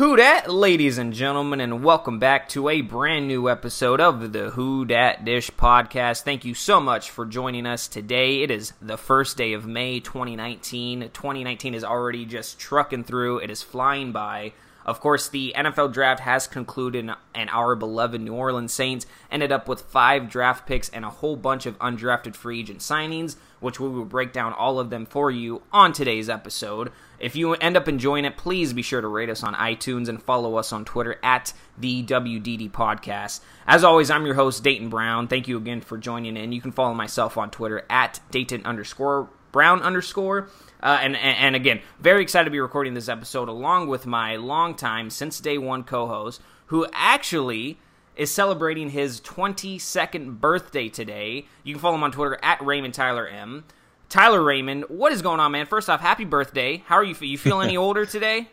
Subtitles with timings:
[0.00, 4.48] Who dat, ladies and gentlemen, and welcome back to a brand new episode of the
[4.48, 6.22] Who Dat Dish podcast.
[6.22, 8.40] Thank you so much for joining us today.
[8.40, 11.10] It is the first day of May 2019.
[11.12, 14.54] 2019 is already just trucking through, it is flying by.
[14.90, 19.68] Of course, the NFL draft has concluded, and our beloved New Orleans Saints ended up
[19.68, 23.88] with five draft picks and a whole bunch of undrafted free agent signings, which we
[23.88, 26.90] will break down all of them for you on today's episode.
[27.20, 30.20] If you end up enjoying it, please be sure to rate us on iTunes and
[30.20, 33.42] follow us on Twitter at the WDD Podcast.
[33.68, 35.28] As always, I'm your host, Dayton Brown.
[35.28, 36.50] Thank you again for joining in.
[36.50, 40.48] You can follow myself on Twitter at Dayton underscore Brown underscore.
[40.82, 45.10] Uh, and, and, again, very excited to be recording this episode along with my longtime,
[45.10, 47.78] since day one co host, who actually
[48.16, 51.46] is celebrating his 22nd birthday today.
[51.64, 53.64] You can follow him on Twitter at Raymond Tyler M.
[54.10, 55.66] Tyler Raymond, what is going on, man?
[55.66, 56.82] First off, happy birthday.
[56.84, 57.14] How are you?
[57.20, 58.48] You feel any older today?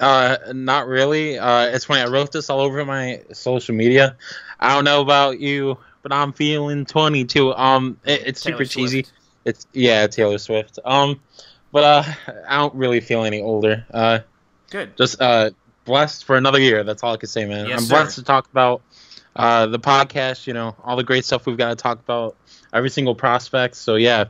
[0.00, 1.38] Uh, not really.
[1.38, 2.00] Uh, it's funny.
[2.00, 4.16] I wrote this all over my social media.
[4.58, 7.54] I don't know about you, but I'm feeling 22.
[7.54, 8.74] Um, it, it's Taylor super Swift.
[8.74, 9.06] cheesy.
[9.44, 10.78] It's yeah, Taylor Swift.
[10.84, 11.20] Um,
[11.72, 12.02] but uh,
[12.48, 13.84] I don't really feel any older.
[13.92, 14.20] Uh,
[14.70, 14.96] Good.
[14.96, 15.50] just uh,
[15.84, 16.84] blessed for another year.
[16.84, 17.66] That's all I can say, man.
[17.66, 17.94] Yes, I'm sir.
[17.94, 18.82] blessed to talk about
[19.36, 20.46] uh the podcast.
[20.46, 22.36] You know, all the great stuff we've got to talk about.
[22.72, 23.76] Every single prospect.
[23.76, 24.24] So yeah,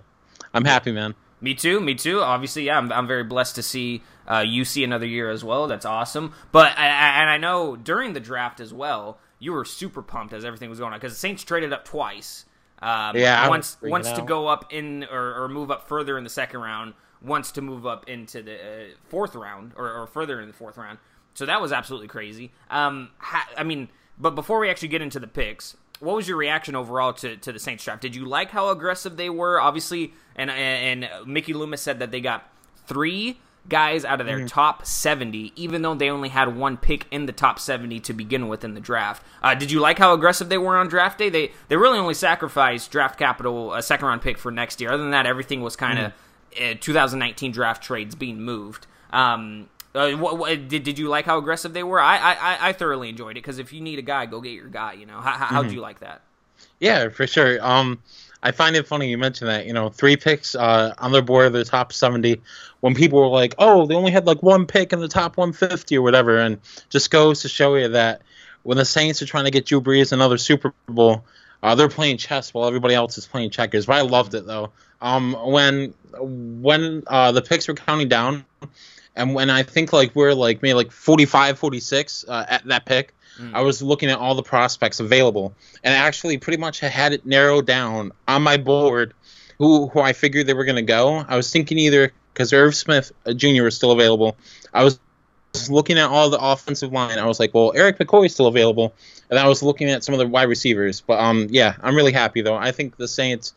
[0.53, 1.15] I'm happy, man.
[1.41, 1.81] Me too.
[1.81, 2.21] Me too.
[2.21, 5.67] Obviously, yeah, I'm, I'm very blessed to see uh, you see another year as well.
[5.67, 6.33] That's awesome.
[6.53, 10.33] But I, I- and I know during the draft as well, you were super pumped
[10.33, 12.47] as everything was going on because the Saints traded up twice.
[12.85, 16.31] Um, Yeah, wants once to go up in or, or move up further in the
[16.31, 20.47] second round, Wants to move up into the uh, fourth round or, or further in
[20.49, 20.99] the fourth round.
[21.33, 22.53] So that was absolutely crazy.
[22.69, 26.37] Um, ha- I mean, but before we actually get into the picks, what was your
[26.37, 28.03] reaction overall to, to the Saints draft?
[28.03, 29.59] Did you like how aggressive they were?
[29.59, 32.53] Obviously, and and, and Mickey Loomis said that they got
[32.87, 34.39] three guys out of Mm-hmm.
[34.41, 38.13] their top 70, even though they only had one pick in the top 70 to
[38.13, 39.23] begin with in the draft.
[39.43, 41.29] Uh, did you like how aggressive they were on draft day?
[41.31, 44.91] They they really only sacrificed draft capital, a second round pick for next year.
[44.93, 46.13] Other than that, everything was kind of
[46.57, 46.73] Mm-hmm.
[46.73, 48.87] uh, 2019 draft trades being moved.
[49.13, 52.01] Um, uh, what, what, did, did you like how aggressive they were?
[52.01, 54.69] I I, I- thoroughly enjoyed it because if you need a guy, go get your
[54.69, 54.93] guy.
[54.95, 55.73] You know, how, how, Mm-hmm.
[55.75, 56.21] you like that?
[56.81, 57.65] Yeah, for sure.
[57.65, 58.03] Um,
[58.45, 59.67] I find it funny you mentioned that.
[59.67, 62.43] You know, three picks uh, on their board of the top 70.
[62.81, 65.97] When people were like, "Oh, they only had like one pick in the top 150
[65.97, 66.61] or whatever," and
[66.91, 68.21] just goes to show you that
[68.63, 71.25] when the Saints are trying to get Drew Brees another Super Bowl,
[71.63, 73.87] uh, they're playing chess while everybody else is playing checkers.
[73.87, 74.73] But I loved it though.
[75.01, 78.45] Um, when when uh, the picks were counting down,
[79.17, 83.15] and when I think like we're like maybe like 45, 46 uh, at that pick.
[83.53, 87.67] I was looking at all the prospects available, and actually pretty much had it narrowed
[87.67, 89.15] down on my board
[89.59, 91.25] who who I figured they were going to go.
[91.29, 93.63] I was thinking either because Irv Smith uh, Jr.
[93.63, 94.37] was still available.
[94.73, 94.99] I was
[95.71, 97.19] looking at all the offensive line.
[97.19, 98.95] I was like, well, Erik McCoy is still available,
[99.31, 101.01] and I was looking at some of the wide receivers.
[101.01, 102.57] But um, yeah, I'm really happy though.
[102.57, 103.55] I think the Saints,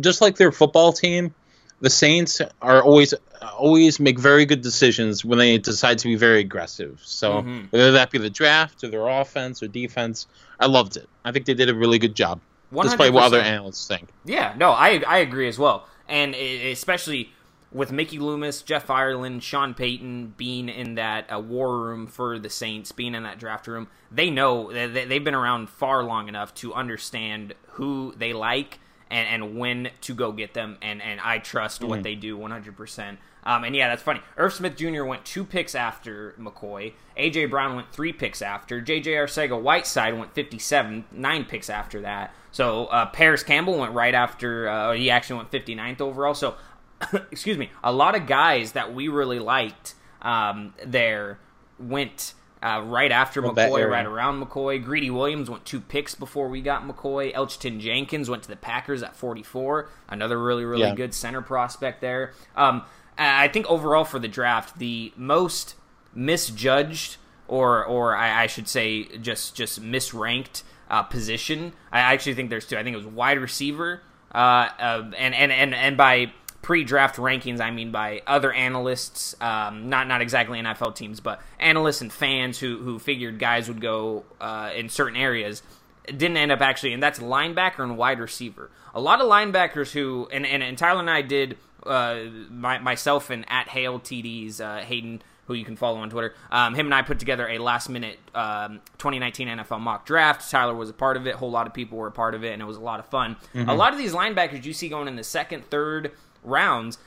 [0.00, 1.34] just like their football team,
[1.80, 3.14] the Saints are always
[3.56, 7.00] always make very good decisions when they decide to be very aggressive.
[7.02, 7.72] So Mhm.
[7.72, 10.26] whether that be the draft or their offense or defense,
[10.58, 11.08] I loved it.
[11.24, 12.40] I think they did a really good job,
[12.82, 14.08] despite what other analysts think.
[14.24, 17.32] Yeah, no, I I agree as well, and especially
[17.72, 22.50] with Mickey Loomis, Jeff Ireland, Sean Payton being in that uh, war room for the
[22.50, 26.52] Saints, being in that draft room, they know they- they've been around far long enough
[26.56, 28.80] to understand who they like
[29.10, 33.16] and, and when to go get them, and, and I trust what they do 100%.
[33.42, 34.20] Um, and yeah, that's funny.
[34.36, 35.04] Irv Smith Jr.
[35.04, 36.92] went two picks after McCoy.
[37.16, 38.80] AJ Brown went three picks after.
[38.80, 42.34] JJ Arcega Whiteside went 57, nine picks after that.
[42.52, 44.68] So uh, Parris Campbell went right after.
[44.68, 46.34] Uh, he actually went 59th overall.
[46.34, 46.56] So,
[47.30, 51.38] excuse me, a lot of guys that we really liked um, there
[51.78, 54.82] went uh, right after Well, McCoy, right around McCoy.
[54.84, 57.32] Greedy Williams went two picks before we got McCoy.
[57.34, 59.88] Elgton Jenkins went to the Packers at 44.
[60.08, 60.94] Another really, really Yeah.
[60.94, 62.32] good center prospect there.
[62.56, 62.82] Um,
[63.18, 65.74] I think overall for the draft, the most
[66.14, 67.16] misjudged,
[67.48, 71.72] or or I, I should say, just just misranked uh, position.
[71.92, 72.76] I actually think there's two.
[72.78, 74.02] I think it was wide receiver,
[74.34, 74.38] uh,
[74.78, 80.06] uh, and and and and by pre-draft rankings, I mean by other analysts, um, not
[80.06, 84.70] not exactly NFL teams, but analysts and fans who who figured guys would go uh,
[84.74, 85.62] in certain areas
[86.06, 88.70] didn't end up actually, and that's linebacker and wide receiver.
[88.94, 92.20] A lot of linebackers who, and, and, and Tyler and I did, uh,
[92.50, 96.74] my, myself and at Hale TDs, uh, Hayden, who you can follow on Twitter, um,
[96.74, 100.48] him and I put together a last minute um, 2019 NFL mock draft.
[100.50, 102.44] Tyler was a part of it, a whole lot of people were a part of
[102.44, 103.36] it, and it was a lot of fun.
[103.68, 106.98] A lot of these linebackers you see going in the second, third rounds,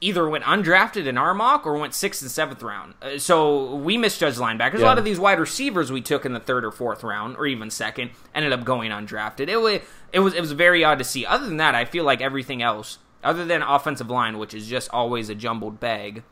[0.00, 2.94] either went undrafted in our mock or went sixth and seventh round.
[3.02, 4.78] Uh, so we misjudged linebackers.
[4.78, 4.84] Yeah.
[4.84, 7.46] A lot of these wide receivers we took in the third or fourth round, or
[7.46, 9.48] even second, ended up going undrafted.
[9.48, 9.80] It was
[10.12, 11.26] it was it was very odd to see.
[11.26, 14.90] Other than that, I feel like everything else, other than offensive line, which is just
[14.92, 16.22] always a jumbled bag.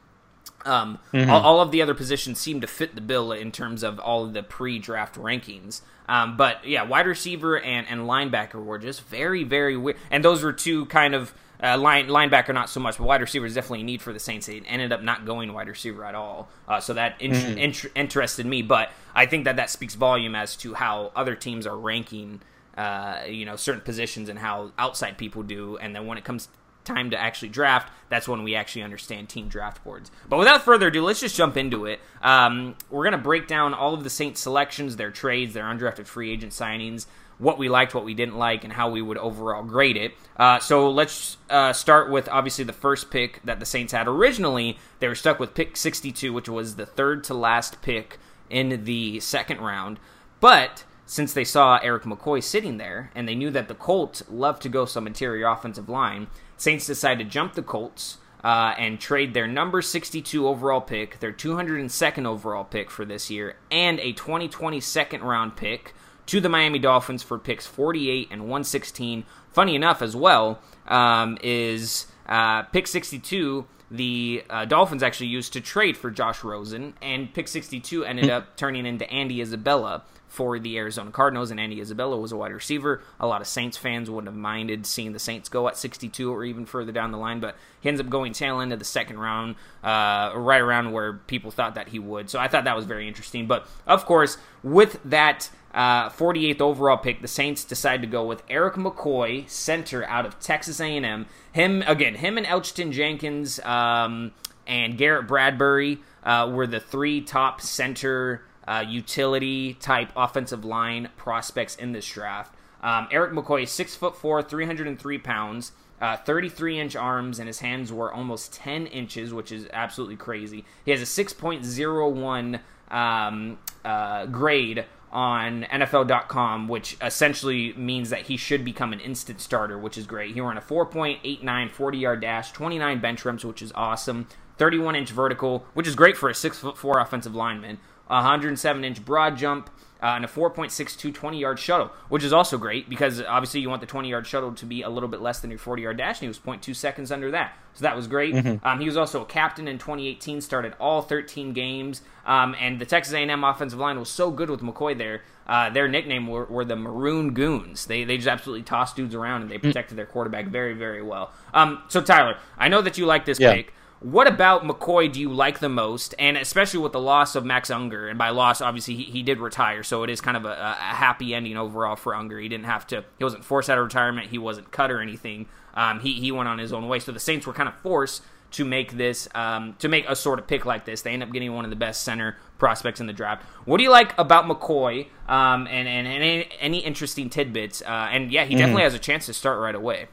[0.65, 1.31] Um, mm-hmm.
[1.31, 4.25] all, all, of the other positions seem to fit the bill in terms of all
[4.25, 5.83] of the pre-draft rankings.
[6.09, 9.99] Um, but yeah, wide receiver and, and linebacker were just very, very weird.
[10.11, 13.47] And those were two kind of uh, line linebacker not so much, but wide receiver
[13.47, 14.47] is definitely a need for the Saints.
[14.47, 17.59] They ended up not going wide receiver at all, uh, so that in- mm-hmm.
[17.59, 18.63] in- interested me.
[18.63, 22.41] But I think that that speaks volume as to how other teams are ranking,
[22.77, 25.77] uh, you know, certain positions and how outside people do.
[25.79, 26.49] And then when it comes
[26.85, 30.11] time to actually draft, that's when we actually understand team draft boards.
[30.29, 32.01] But without further ado, let's just jump into it.
[32.23, 36.31] Um, we're gonna break down all of the Saints selections, their trades, their undrafted free
[36.31, 37.07] agent signings
[37.39, 40.13] what we liked, what we didn't like, and how we would overall grade it.
[40.37, 44.79] Uh, so let's uh, start with obviously the first pick that the Saints had originally.
[44.99, 48.19] They were stuck with pick 62, which was the third to last pick
[48.51, 50.01] in the second round.
[50.41, 54.63] But since they saw Erik McCoy sitting there and they knew that the Colts loved
[54.63, 56.27] to go some interior offensive line,
[56.57, 58.19] Saints decided to jump the Colts.
[58.45, 63.57] Uh, and trade their number 62 overall pick, their 202nd overall pick for this year,
[63.69, 65.93] and a 2020 second round pick
[66.29, 69.25] to the Miami Dolphins for picks 48 and 116.
[69.51, 75.61] Funny enough, as well, um, is uh, pick 62 the uh, Dolphins actually used to
[75.61, 78.31] trade for Josh Rosen, and pick 62 ended hmm.
[78.31, 82.53] up turning into Andy Isabella for the Arizona Cardinals, and Andy Isabella was a wide
[82.53, 83.03] receiver.
[83.19, 86.45] A lot of Saints fans wouldn't have minded seeing the Saints go at 62 or
[86.45, 89.19] even further down the line, but he ends up going tail end of the second
[89.19, 92.31] round, uh, right around where people thought that he would.
[92.31, 93.47] So I thought that was very interesting.
[93.47, 98.43] But of course, with that uh, 48th overall pick, the Saints decide to go with
[98.49, 101.27] Erik McCoy, center out of Texas A&M.
[101.53, 104.33] Him again, him and Elgton Jenkins um,
[104.67, 111.75] and Garrett Bradbury uh, were the three top center uh, utility type offensive line prospects
[111.75, 112.55] in this draft.
[112.83, 115.73] Um, Erik McCoy six foot four, 303 pounds.
[116.01, 120.65] Uh, 33 inch arms, and his hands were almost 10 inches, which is absolutely crazy.
[120.85, 128.65] He has a 6.01 um, uh, grade on NFL.com, which essentially means that he should
[128.65, 130.35] become an instant starter, which is great.
[130.35, 134.29] He ran a 4.89 40 yard dash, 29 bench reps, which is awesome,
[134.59, 139.71] 31 inch vertical, which is great for a 6'4 offensive lineman, 107 inch broad jump,
[140.03, 143.81] uh, and a 4.62 20 yard shuttle, which is also great because obviously you want
[143.81, 146.17] the 20 yard shuttle to be a little bit less than your 40 yard dash,
[146.17, 147.57] and he was 0.2 seconds under that.
[147.75, 148.35] So that was great.
[148.35, 148.67] Mm-hmm.
[148.67, 152.87] Um, he was also a captain in 2018, started all 13 games, um, and the
[152.87, 155.23] Texas A&M offensive line was so good with McCoy there.
[155.47, 157.87] Uh, their nickname were, were, the Maroon Goons.
[157.87, 159.63] They, they just absolutely tossed dudes around and they mm.
[159.63, 161.33] protected their quarterback very, very well.
[161.55, 163.55] Um, so, Tyler, I know that you like this yeah.
[163.55, 163.73] pick.
[164.01, 166.15] What about McCoy do you like the most?
[166.19, 169.41] And especially with the loss of Max Unger, and by loss, obviously he, he did
[169.41, 172.39] retire, so it is kind of a, a, happy ending overall for Unger.
[172.39, 175.47] He didn't have to, he wasn't forced out of retirement, he wasn't cut or anything.
[175.75, 176.99] Um, he he went on his own way.
[176.99, 180.39] So the Saints were kind of forced to make this um, to make a sort
[180.39, 181.03] of pick like this.
[181.03, 183.45] They end up getting one of the best center prospects in the draft.
[183.65, 185.07] What do you like about McCoy?
[185.29, 187.83] Um, and, and, and any, any, interesting tidbits?
[187.83, 188.61] Uh, and yeah, he mm-hmm.
[188.61, 190.09] definitely has a chance to start right away.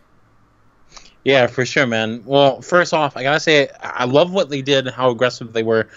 [1.26, 2.22] Yeah, for sure, man.
[2.24, 5.64] Well, first off, I gotta say I love what they did, and how aggressive they
[5.64, 5.90] were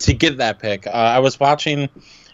[0.00, 0.86] to get that pick.
[0.86, 1.90] Uh, I was watching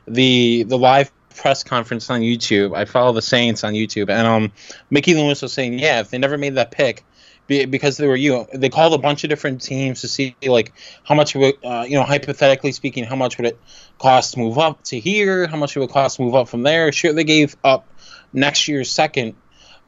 [0.07, 2.75] the the live press conference on YouTube.
[2.75, 4.53] I follow the Saints on YouTube, and um,
[4.91, 7.05] Mickey Loomis was saying, yeah, if they never made that pick,
[7.49, 10.73] because they were you, they called a bunch of different teams to see like
[11.03, 13.59] how much would uh, you know hypothetically speaking, how much would it
[13.99, 16.63] cost to move up to here, how much it would cost to move up from
[16.63, 16.93] there.
[16.93, 17.89] Sure, they gave up
[18.33, 19.35] next year's second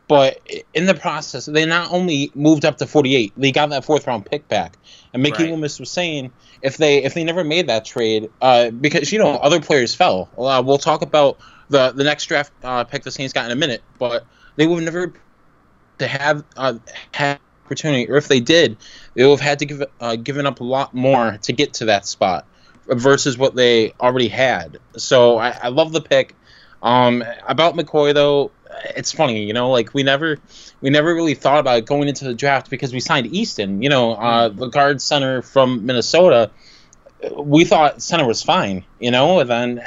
[0.09, 0.41] but
[0.75, 4.25] in the process, they not only moved up to 48, they got that fourth round
[4.27, 4.77] pick back.
[5.13, 5.53] And Mickey right.
[5.53, 9.33] Loomis was saying if they if they never made that trade, uh, because you know
[9.33, 10.29] other players fell.
[10.37, 11.39] Uh, we'll talk about
[11.69, 14.83] the the next draft uh, pick the Saints got in a minute, but they would
[14.83, 15.13] never
[15.99, 16.75] to have uh,
[17.13, 18.79] had opportunity, or if they did,
[19.15, 21.87] they would have had to give uh, given up a lot more to get to
[21.87, 22.47] that spot
[22.87, 24.79] versus what they already had.
[24.97, 26.35] So I, I love the pick.
[26.81, 28.53] Um, about McCoy though,
[28.97, 30.39] it's funny, you know, like we never
[30.81, 34.13] we never really thought about going into the draft because we signed Easton, you know,
[34.13, 36.51] uh, the guard center from Minnesota.
[37.37, 39.83] We thought center was fine, you know, and then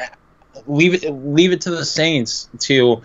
[0.67, 3.01] leave it leave it to the Saints to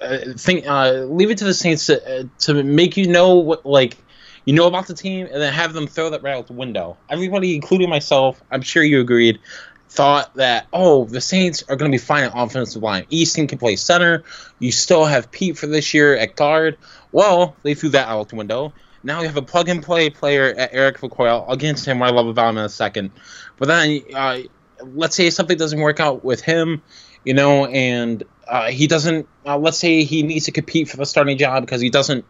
[0.00, 3.64] uh, think uh, leave it to the Saints to, uh, to make you know what
[3.64, 3.96] like
[4.44, 6.96] you know about the team and then have them throw that right out the window.
[7.08, 9.40] Everybody, including myself, I'm sure you agreed,
[9.88, 13.06] thought that oh the Saints are going to be fine at offensive line.
[13.10, 14.24] Easton can play center.
[14.58, 16.78] You still have Peat for this year at guard.
[17.12, 18.72] Well, they threw that out the window.
[19.02, 21.28] Now you have a plug and play player at Erik McCoy.
[21.28, 23.12] I'll, I'll get into him what I love about him in a second.
[23.56, 24.38] But then, uh,
[24.82, 26.82] let's say something doesn't work out with him,
[27.24, 29.28] you know, and uh, he doesn't.
[29.44, 32.24] Uh, let's say he needs to compete for the starting job because he doesn't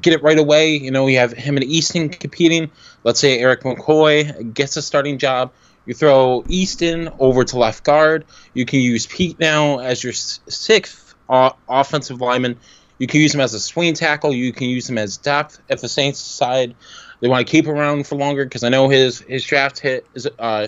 [0.00, 0.76] get it right away.
[0.76, 2.70] You know, we have him and Easton competing.
[3.04, 5.52] Let's say Erik McCoy gets a starting job.
[5.88, 8.26] You throw Easton over to left guard.
[8.52, 12.58] You can use Peat now as your sixth offensive lineman.
[12.98, 14.34] You can use him as a swing tackle.
[14.34, 16.74] You can use him as depth if the Saints decide
[17.20, 20.28] they want to keep around for longer because I know his his draft hit is
[20.38, 20.66] uh,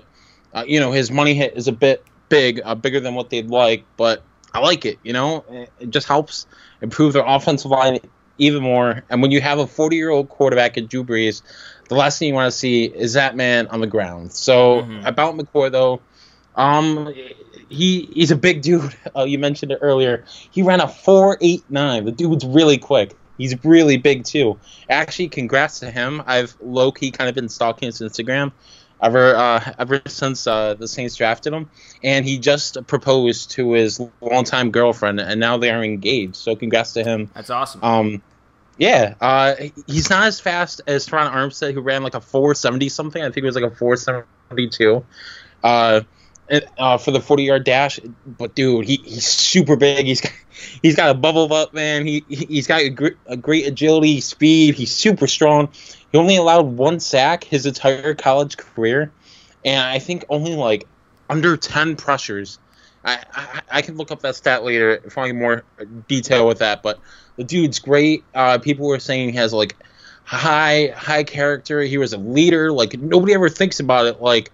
[0.54, 3.50] uh, you know his money hit is a bit big, uh, bigger than what they'd
[3.50, 4.22] like, but
[4.54, 5.00] I like it.
[5.02, 5.44] You know,
[5.78, 6.46] it just helps
[6.80, 7.98] improve their offensive line
[8.38, 9.04] even more.
[9.10, 11.42] And when you have a 40 year old quarterback at Drew Brees,
[11.90, 14.32] the last thing you want to see is that man on the ground.
[14.32, 15.04] So mm-hmm.
[15.04, 16.00] about McCoy though,
[16.54, 17.12] um,
[17.68, 18.96] he he's a big dude.
[19.16, 20.24] Uh, you mentioned it earlier.
[20.52, 22.04] He ran a four eight nine.
[22.04, 23.16] The dude's really quick.
[23.38, 24.60] He's really big too.
[24.88, 26.22] Actually, congrats to him.
[26.26, 28.52] I've low key kind of been stalking his Instagram
[29.02, 31.68] ever uh, ever since uh, the Saints drafted him,
[32.04, 36.36] and he just proposed to his longtime girlfriend, and now they are engaged.
[36.36, 37.30] So congrats to him.
[37.34, 37.82] That's awesome.
[37.82, 38.22] Um,
[38.80, 39.56] yeah, uh,
[39.86, 43.22] he's not as fast as Terron Armstead, who ran like a 470 something.
[43.22, 45.04] I think it was like a 472
[45.62, 46.00] uh,
[46.78, 48.00] uh, for the 40 yard dash.
[48.24, 50.06] But dude, he, he's super big.
[50.06, 50.32] He's got,
[50.80, 52.06] he's got a bubble up, man.
[52.06, 54.76] He he's got a, gr- a great agility, speed.
[54.76, 55.68] He's super strong.
[56.10, 59.12] He only allowed one sack his entire college career,
[59.62, 60.86] and I think only like
[61.28, 62.58] under 10 pressures.
[63.04, 65.64] I, I, I can look up that stat later, find more
[66.08, 66.98] detail with that, but
[67.40, 68.22] the dude's great.
[68.34, 69.74] Uh, people were saying he has like
[70.24, 71.80] high high character.
[71.80, 72.70] He was a leader.
[72.70, 74.20] Like nobody ever thinks about it.
[74.20, 74.52] Like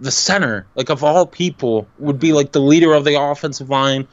[0.00, 4.08] the center, like of all people, would be like the leader of the offensive line.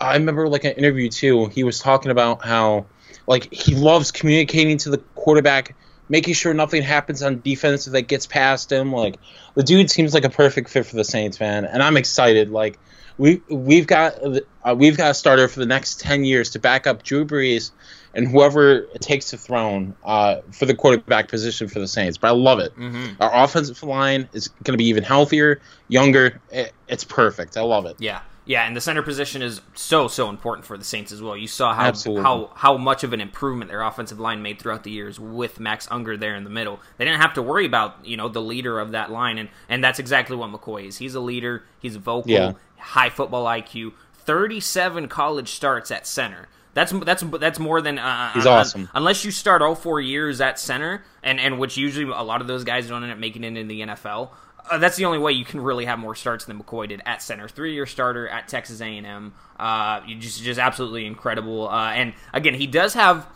[0.00, 1.46] I remember like an interview too.
[1.46, 2.86] He was talking about how
[3.26, 5.74] like he loves communicating to the quarterback,
[6.08, 8.92] making sure nothing happens on defense that gets past him.
[8.92, 9.16] Like
[9.56, 12.50] the dude seems like a perfect fit for the Saints, man, and I'm excited.
[12.50, 12.78] Like
[13.18, 16.86] we we've got uh, we've got a starter for the next ten years to back
[16.86, 17.70] up Drew Brees
[18.14, 22.16] and whoever takes the throne uh, for the quarterback position for the Saints.
[22.16, 22.76] But I love it.
[22.76, 23.20] Mm-hmm.
[23.20, 26.40] Our offensive line is going to be even healthier, younger.
[26.50, 27.56] It, it's perfect.
[27.56, 27.96] I love it.
[27.98, 28.20] Yeah.
[28.46, 31.36] Yeah, and the center position is so so important for the Saints as well.
[31.36, 32.22] You saw how Absolutely.
[32.22, 35.88] how how much of an improvement their offensive line made throughout the years with Max
[35.90, 36.80] Unger there in the middle.
[36.98, 39.82] They didn't have to worry about you know the leader of that line, and and
[39.82, 40.98] that's exactly what McCoy is.
[40.98, 41.64] He's a leader.
[41.80, 42.30] He's vocal.
[42.30, 42.52] Yeah
[42.84, 46.48] high football IQ, 37 college starts at center.
[46.74, 48.90] That's that's that's more than uh, he's awesome.
[48.94, 52.48] unless you start all four years at center, and and which usually a lot of
[52.48, 54.30] those guys don't end up making it in the NFL.
[54.70, 57.22] Uh, that's the only way you can really have more starts than McCoy did at
[57.22, 57.48] center.
[57.48, 59.34] Three year starter at Texas A and M.
[59.58, 61.68] Uh, just just absolutely incredible.
[61.68, 63.26] Uh, and again, he does have.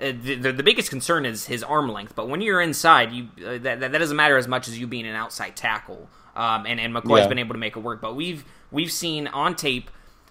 [0.00, 3.26] Uh, the, the, the, biggest concern is his arm length, but when you're inside, you
[3.44, 6.08] uh, that, that doesn't matter as much as you being an outside tackle.
[6.36, 7.26] Um, and and McCoy's yeah.
[7.26, 9.90] been able to make it work, but we've we've seen on tape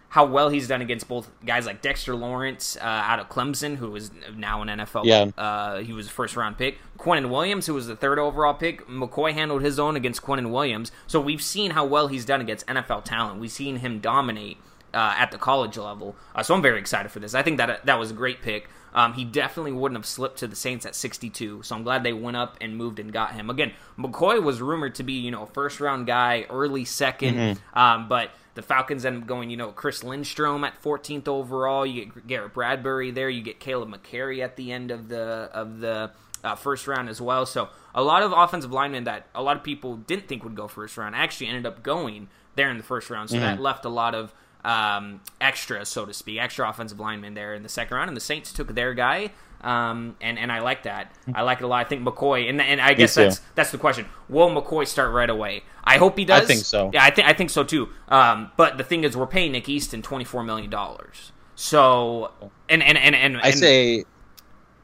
[0.10, 3.96] how well he's done against both guys like Dexter Lawrence uh, out of Clemson, who
[3.96, 5.06] is now an NFL.
[5.06, 5.32] Yeah.
[5.38, 6.78] Uh, he was a first round pick.
[6.98, 8.88] Quinnen Williams, who was the third overall pick.
[8.88, 10.92] McCoy handled his own against Quinnen Williams.
[11.08, 13.40] So we've seen how well he's done against NFL talent.
[13.40, 14.58] We've seen him dominate
[14.94, 16.16] uh, at the college level.
[16.34, 17.34] Uh, so I'm very excited for this.
[17.34, 18.70] I think that that was a great pick.
[18.94, 22.14] Um, he definitely wouldn't have slipped to the Saints at 62, so I'm glad they
[22.14, 23.50] went up and moved and got him.
[23.50, 27.80] Again, McCoy was rumored to be, you know, a first round guy, early 2nd mm-hmm.
[27.80, 31.86] um, but the Falcons end up going, you know, Chris Lindstrom at 14th overall.
[31.86, 33.30] You get Garrett Bradbury there.
[33.30, 36.10] You get Kaleb McGary at the end of the of the
[36.44, 37.46] uh, first round as well.
[37.46, 40.68] So a lot of offensive linemen that a lot of people didn't think would go
[40.68, 43.30] first round actually ended up going there in the first round.
[43.30, 43.46] So mm-hmm.
[43.46, 44.34] that left a lot of
[44.66, 48.22] um, extra, so to speak, extra offensive linemen there in the second round, and the
[48.22, 49.30] Saints took their guy.
[49.62, 51.16] Um, and and I like that.
[51.34, 51.86] I like it a lot.
[51.86, 54.06] I think McCoy, and and I guess that's that's the question.
[54.30, 55.64] Will McCoy start right away?
[55.84, 56.44] I hope he does.
[56.44, 56.92] I think so.
[56.94, 57.90] Yeah, I think I think so too.
[58.08, 61.32] Um, but the thing is, we're paying Nick Easton twenty four million dollars.
[61.56, 62.32] So
[62.70, 64.06] and and and and, I say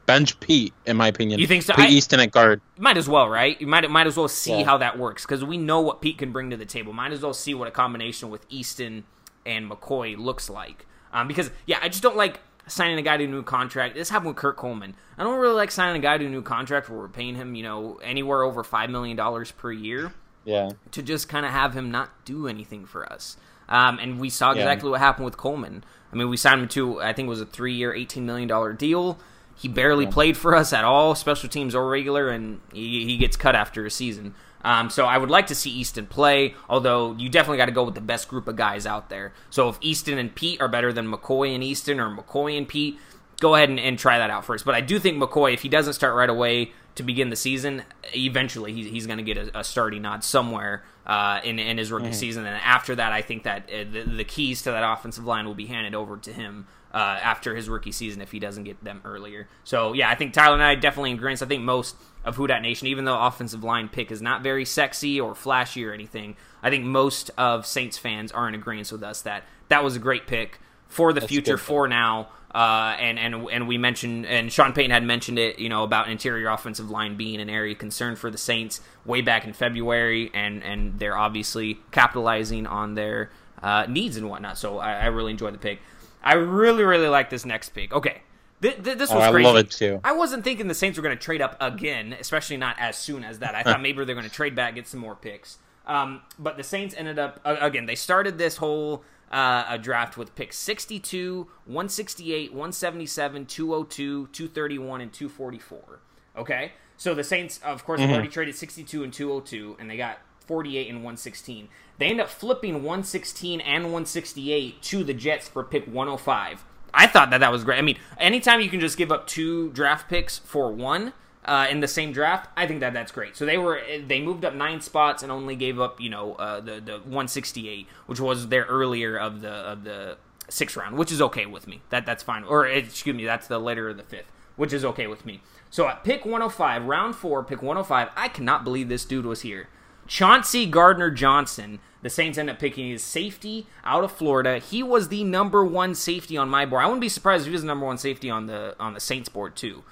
[0.06, 1.38] bench Peat, in my opinion.
[1.38, 1.74] You think so?
[1.74, 2.60] Peat I, Easton at guard.
[2.78, 3.60] Might as well, right?
[3.60, 4.64] You might might as well see yeah.
[4.64, 6.92] how that works because we know what Peat can bring to the table.
[6.92, 9.04] Might as well see what a combination with Easton
[9.46, 10.86] and McCoy looks like.
[11.12, 13.94] Um, because yeah, I just don't like signing a guy to a new contract.
[13.94, 14.94] This happened with Kurt Coleman.
[15.18, 17.54] I don't really like signing a guy to a new contract where we're paying him,
[17.54, 20.12] you know, anywhere over five million dollars per year.
[20.44, 20.70] Yeah.
[20.92, 23.36] To just kind of have him not do anything for us.
[23.68, 24.92] Um, and we saw exactly yeah.
[24.92, 25.84] what happened with Coleman.
[26.12, 28.72] I mean, we signed him to I think it was a three-year, eighteen million dollar
[28.72, 29.18] deal.
[29.56, 30.10] He barely yeah.
[30.10, 33.86] played for us at all, special teams or regular, and he, he gets cut after
[33.86, 34.34] a season.
[34.64, 37.84] Um, so I would like to see Easton play, although you definitely got to go
[37.84, 39.34] with the best group of guys out there.
[39.50, 42.98] So if Easton and Peat are better than McCoy and Easton, or McCoy and Peat,
[43.40, 44.64] go ahead and, and try that out first.
[44.64, 47.82] But I do think McCoy, if he doesn't start right away to begin the season,
[48.14, 51.90] eventually he's, he's going to get a, a, starting nod somewhere uh, in, in his
[51.90, 52.14] rookie mm-hmm.
[52.14, 52.46] season.
[52.46, 55.54] And after that, I think that uh, the, the, keys to that offensive line will
[55.54, 59.02] be handed over to him uh, after his rookie season if he doesn't get them
[59.04, 59.48] earlier.
[59.64, 61.42] So, yeah, I think Tyler and I definitely in agreement.
[61.42, 64.64] I think most of Who Dat Nation, even though offensive line pick is not very
[64.64, 69.02] sexy or flashy or anything, I think most of Saints fans are in agreement with
[69.02, 72.28] us that that was a great pick for the That's future, for now.
[72.54, 76.08] Uh, and and and we mentioned and Sean Payton had mentioned it, you know, about
[76.08, 80.30] interior offensive line being an area of concern for the Saints way back in February,
[80.32, 84.56] and and they're obviously capitalizing on their uh, needs and whatnot.
[84.56, 85.80] So I, I, really enjoyed the pick.
[86.24, 87.92] I really really like this next pick.
[87.92, 88.22] Okay.
[88.62, 89.46] Th- th- this oh, was oh, crazy.
[89.46, 90.00] I love it too.
[90.02, 93.22] I wasn't thinking the Saints were going to trade up again, especially not as soon
[93.22, 93.54] as that.
[93.54, 95.58] I thought maybe they're going to trade back, get some more picks.
[95.86, 97.84] Um, but the Saints ended up uh, again.
[97.84, 105.12] They started this whole uh, a draft with picks 62, 168, 177, 202, 231, and
[105.12, 106.00] 244.
[106.36, 106.72] Okay?
[106.96, 108.08] So the Saints, of course, mm-hmm.
[108.08, 111.68] have already traded 62 and 202, and they got 48 and 116.
[111.98, 116.64] They end up flipping 116 and 168 to the Jets for pick 105.
[116.92, 117.78] I thought that that was great.
[117.78, 121.12] I mean, anytime you can just give up two draft picks for one,
[121.44, 123.36] uh, in the same draft, I think that that's great.
[123.36, 126.60] So they were they moved up nine spots and only gave up you know uh,
[126.60, 130.16] the the 168, which was their earlier of the of the
[130.48, 131.82] sixth round, which is okay with me.
[131.90, 132.44] That that's fine.
[132.44, 135.42] Or excuse me, that's the later of the fifth, which is okay with me.
[135.70, 139.68] So at pick 105, round four, pick 105, I cannot believe this dude was here.
[140.06, 141.80] Chauncey Gardner Johnson.
[142.02, 144.58] The Saints end up picking his safety out of Florida.
[144.58, 146.82] He was the number one safety on my board.
[146.82, 149.00] I wouldn't be surprised if he was the number one safety on the on the
[149.00, 149.84] Saints board too.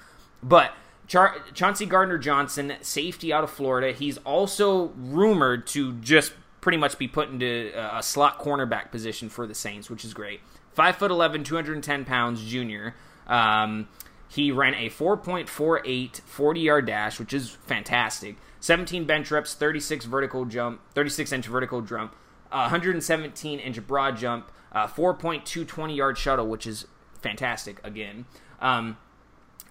[0.43, 0.73] But
[1.07, 3.91] Char- Chauncey Gardner Johnson, safety out of Florida.
[3.91, 9.47] He's also rumored to just pretty much be put into a slot cornerback position for
[9.47, 10.39] the Saints, which is great.
[10.71, 12.95] Five foot 11, 210 pounds, junior.
[13.27, 13.87] Um,
[14.33, 18.35] he ran a 4.48 40 yard dash, which is fantastic.
[18.61, 22.15] 17 bench reps, 36 vertical jump, 36 inch vertical jump,
[22.51, 26.87] uh, 117 inch broad jump, uh, 4.2 20 yard shuttle, which is
[27.21, 28.25] fantastic again.
[28.59, 28.97] Um,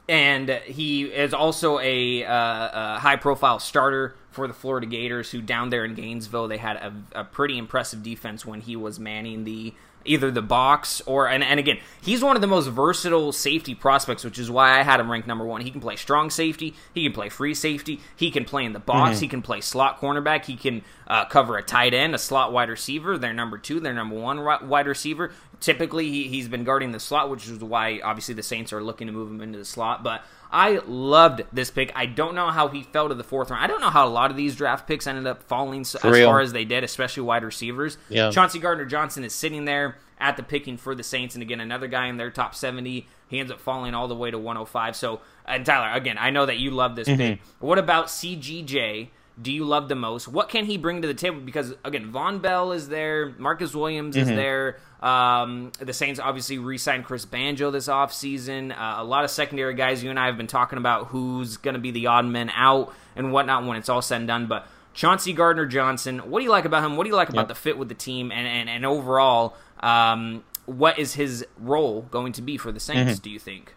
[0.08, 5.40] and he is also a, uh, a high profile starter for the Florida Gators, who
[5.40, 9.42] down there in Gainesville they had a, a pretty impressive defense when he was manning
[9.42, 13.74] the either the box or and, and again he's one of the most versatile safety
[13.74, 16.74] prospects which is why i had him ranked number one he can play strong safety
[16.94, 19.20] he can play free safety he can play in the box mm-hmm.
[19.20, 22.68] he can play slot cornerback he can uh, cover a tight end a slot wide
[22.68, 27.00] receiver they're number two they're number one wide receiver typically he, he's been guarding the
[27.00, 30.02] slot which is why obviously the saints are looking to move him into the slot
[30.02, 31.90] but I loved this pick.
[31.94, 33.64] I don't know how he fell to the fourth round.
[33.64, 36.24] I don't know how a lot of these draft picks ended up falling so, as
[36.24, 37.96] far as they did, especially wide receivers.
[38.10, 38.30] Yeah.
[38.30, 41.88] Chauncey Gardner Johnson is sitting there at the picking for the Saints, and again, another
[41.88, 43.08] guy in their top 70.
[43.28, 44.94] He ends up falling all the way to 105.
[44.94, 47.16] So, and Tyler, again, I know that you love this mm-hmm.
[47.16, 47.40] pick.
[47.58, 49.08] What about CGJ?
[49.40, 50.28] Do you love the most?
[50.28, 51.40] What can he bring to the table?
[51.40, 54.30] Because again, Vonn Bell is there, Marcus Williams mm-hmm.
[54.30, 54.76] is there.
[55.00, 58.72] Um, the Saints obviously re-signed Chris Banjo this offseason.
[58.72, 60.02] Uh, a lot of secondary guys.
[60.04, 62.94] You and I have been talking about who's going to be the odd men out
[63.16, 64.46] and whatnot when it's all said and done.
[64.46, 66.96] But Chauncey Gardner Johnson, what do you like about him?
[66.96, 67.48] What do you like about yep.
[67.48, 69.56] the fit with the team and and, and overall?
[69.80, 73.14] Um, what is his role going to be for the Saints?
[73.14, 73.22] Mm-hmm.
[73.22, 73.74] Do you think?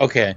[0.00, 0.34] Okay,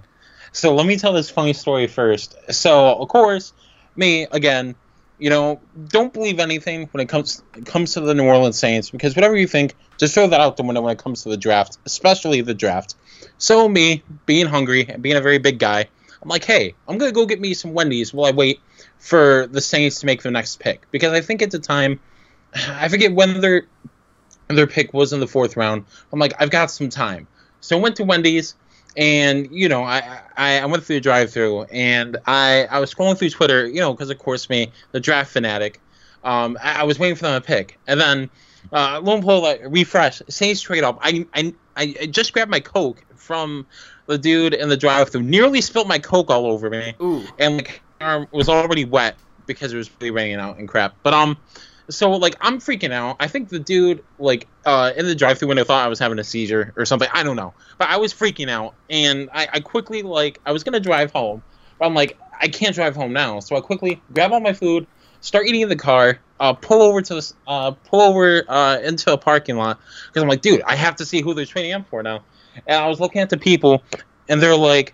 [0.54, 2.36] so let me tell this funny story first.
[2.54, 3.54] So of course
[3.96, 4.76] me again,
[5.20, 8.90] you know, don't believe anything when it comes it comes to the New Orleans Saints
[8.90, 11.38] because whatever you think, just throw that out the window when it comes to the
[11.38, 12.96] draft, especially the draft.
[13.38, 15.88] So me, being hungry and being a very big guy,
[16.22, 18.60] I'm like, hey, I'm gonna go get me some Wendy's while I wait
[18.98, 22.00] for the Saints to make their next pick because I think at the time,
[22.54, 23.68] I forget when their
[24.48, 25.86] their pick was in the fourth round.
[26.12, 27.28] I'm like, I've got some time,
[27.60, 28.56] so I went to Wendy's
[28.98, 32.94] and you know I, I, I went through the drive through and I I was
[32.94, 35.80] scrolling through Twitter you know because of course me the draft fanatic.
[36.24, 37.80] Um I, I, was waiting for them to pick.
[37.88, 38.30] And then
[38.72, 41.00] uh lo and behold like refresh Saints trade up.
[41.02, 43.66] I, I I just grabbed my Coke from
[44.08, 46.94] the dude in the drive through nearly spilled my Coke all over me.
[47.02, 47.24] Ooh.
[47.40, 50.96] and like arm was already wet because it was really raining out and crap.
[51.04, 51.38] But um
[51.90, 53.18] so like I'm freaking out.
[53.20, 56.24] I think the dude like uh, in the drive-through window thought I was having a
[56.24, 57.10] seizure or something.
[57.14, 60.64] I don't know, but I was freaking out, and I, I quickly like I was
[60.64, 61.44] gonna drive home,
[61.80, 64.88] but I'm like I can't drive home now, so I quickly grab all my food,
[65.22, 69.18] start eating in the car, uh, pull over to uh, pull over uh, into a
[69.18, 72.02] parking lot because I'm like, dude, I have to see who they're trading up for
[72.04, 72.24] now.
[72.68, 73.84] And I was looking at the people,
[74.28, 74.94] and they're like,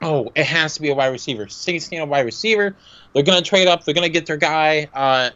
[0.00, 1.48] oh, it has to be a wide receiver.
[1.48, 2.76] Saints need a wide receiver.
[3.14, 3.84] They're gonna trade up.
[3.84, 5.32] They're gonna get their guy.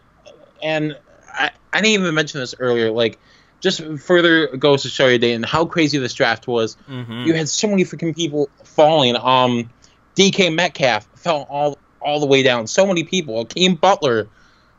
[0.62, 0.98] And
[1.32, 2.90] I, I didn't even mention this earlier.
[2.90, 3.18] Like
[3.60, 6.76] just further goes to show you, Dayton, how crazy this draft was.
[6.88, 7.24] Mm-hmm.
[7.24, 9.16] You had so many freaking people falling.
[9.16, 9.70] Um,
[10.14, 12.66] DK Metcalf fell all all the way down.
[12.66, 13.38] So many people.
[13.38, 14.28] Hakeem Butler,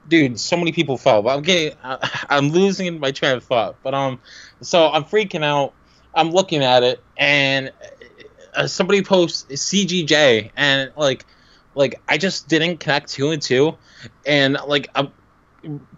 [0.07, 1.21] dude, so many people fell.
[1.21, 3.75] But I'm getting, I, I'm losing my train of thought.
[3.83, 4.19] But um,
[4.61, 5.73] so I'm freaking out.
[6.13, 7.71] I'm looking at it, and
[8.55, 11.25] uh, somebody posts CGJ, and like,
[11.75, 13.77] like I just didn't connect two and two,
[14.25, 15.11] and like I'm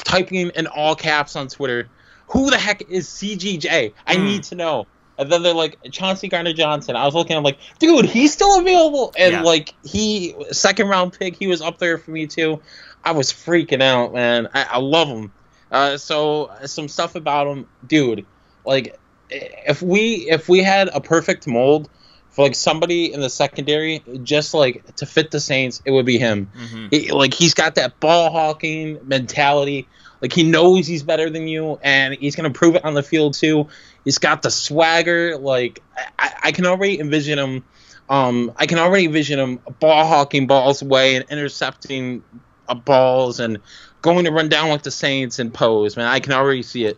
[0.03, 1.89] typing in all caps on Twitter,
[2.27, 3.93] who the heck is CGJ?
[4.05, 4.23] I Hmm.
[4.23, 4.87] need to know.
[5.17, 6.95] And then they're like Chauncey Gardner Johnson.
[6.95, 9.13] I was looking, I'm like, dude, he's still available.
[9.17, 9.41] And Yeah.
[9.41, 12.61] like he second round pick, he was up there for me too.
[13.03, 14.47] I was freaking out, man.
[14.53, 15.33] I, I love him.
[15.71, 18.25] Uh, so some stuff about him, dude.
[18.65, 18.97] Like
[19.29, 21.89] if we if we had a perfect mold
[22.29, 26.17] for like somebody in the secondary, just like to fit the Saints, it would be
[26.17, 26.51] him.
[26.55, 27.13] Mm-hmm.
[27.13, 29.87] Like he's got that ball hawking mentality.
[30.21, 33.33] Like he knows he's better than you, and he's gonna prove it on the field
[33.33, 33.67] too.
[34.03, 35.37] He's got the swagger.
[35.37, 35.81] Like
[36.17, 37.63] I, I can already envision him.
[38.09, 42.23] Um, I can already envision him ball hawking balls away and intercepting
[42.67, 43.59] uh, balls and
[44.01, 45.97] going to run down like the Saints and pose.
[45.97, 46.97] Man, I can already see it.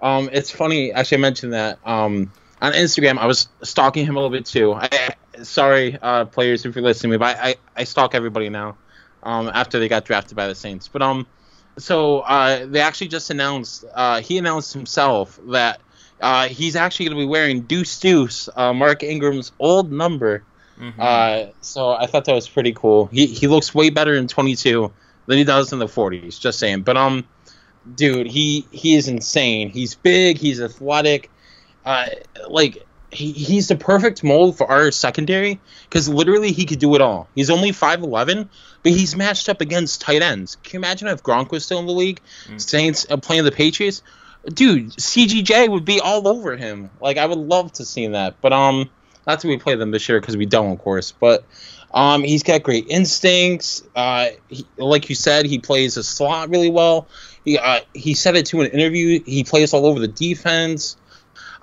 [0.00, 0.92] Um, it's funny.
[0.92, 2.32] Actually, I mentioned that um,
[2.62, 3.18] on Instagram.
[3.18, 4.72] I was stalking him a little bit too.
[4.72, 5.10] I,
[5.42, 8.78] sorry, uh, players, if you're listening to me, but I, I, I stalk everybody now
[9.22, 10.88] um, after they got drafted by the Saints.
[10.88, 11.26] But um,
[11.76, 13.84] so uh, they actually just announced.
[13.92, 15.80] Uh, he announced himself that
[16.20, 20.44] uh, he's actually going to be wearing Deuce Deuce, uh, Mark Ingram's old number.
[20.78, 21.00] Mm-hmm.
[21.00, 23.06] Uh, so I thought that was pretty cool.
[23.06, 24.92] He he looks way better in 22
[25.26, 26.38] than he does in the 40s.
[26.38, 26.82] Just saying.
[26.82, 27.26] But um,
[27.92, 29.70] dude, he he is insane.
[29.70, 30.38] He's big.
[30.38, 31.28] He's athletic.
[31.84, 32.06] Uh,
[32.48, 37.00] like he, he's the perfect mold for our secondary because literally he could do it
[37.00, 37.28] all.
[37.34, 38.48] He's only 5'11,
[38.82, 40.56] but he's matched up against tight ends.
[40.56, 42.20] Can you imagine if Gronk was still in the league?
[42.46, 42.60] Mm.
[42.60, 44.02] Saints uh, playing the Patriots?
[44.46, 46.90] Dude, CGJ would be all over him.
[47.00, 48.40] Like I would love to see that.
[48.40, 48.90] But um
[49.26, 51.12] not that we play them this year because we don't, of course.
[51.12, 51.44] But
[51.92, 53.82] um, he's got great instincts.
[53.94, 57.06] Uh, he, like you said, he plays a slot really well.
[57.44, 59.22] He uh, he said it to an interview.
[59.24, 60.96] He plays all over the defense.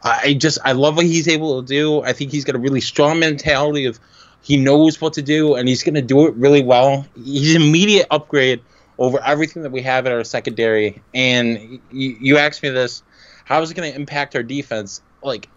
[0.02, 2.02] I just I love what he's able to do.
[2.02, 4.00] I think he's got a really strong mentality of
[4.42, 7.06] he knows what to do and he's going to do it really well.
[7.16, 8.62] He's an immediate upgrade
[8.98, 11.02] over everything that we have in our secondary.
[11.14, 13.04] And you, you asked me this,
[13.46, 15.02] how is it going to impact our defense?
[15.22, 15.50] Like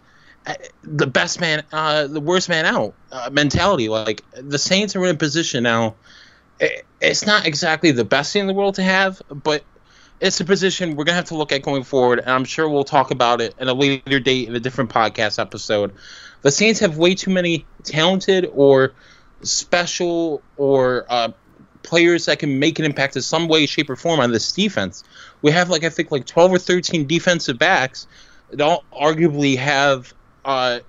[0.82, 3.88] the best man, uh, the worst man out uh, mentality.
[3.88, 5.94] Like the Saints are in a position now.
[6.58, 9.64] It, it's not exactly the best thing in the world to have, but
[10.22, 12.84] it's a position we're gonna have to look at going forward, and I'm sure we'll
[12.84, 15.94] talk about it in a later date in a different podcast episode.
[16.42, 18.94] The Saints have way too many talented or
[19.42, 21.30] special or uh,
[21.82, 25.02] players that can make an impact in some way, shape, or form on this defense.
[25.42, 28.06] We have like I think like 12 or 13 defensive backs
[28.50, 30.12] that all arguably have
[30.44, 30.80] uh,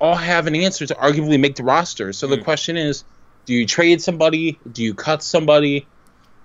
[0.00, 2.12] all have an answer to arguably make the roster.
[2.12, 2.44] So the Mm.
[2.44, 3.04] question is,
[3.46, 4.60] do you trade somebody?
[4.70, 5.86] Do you cut somebody?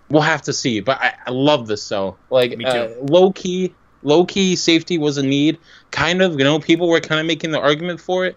[0.09, 0.79] We'll have to see.
[0.79, 2.17] But I, I love this though.
[2.29, 5.59] Like uh, low key, low key safety was a need.
[5.91, 8.35] Kind of, you know, people were kind of making the argument for it.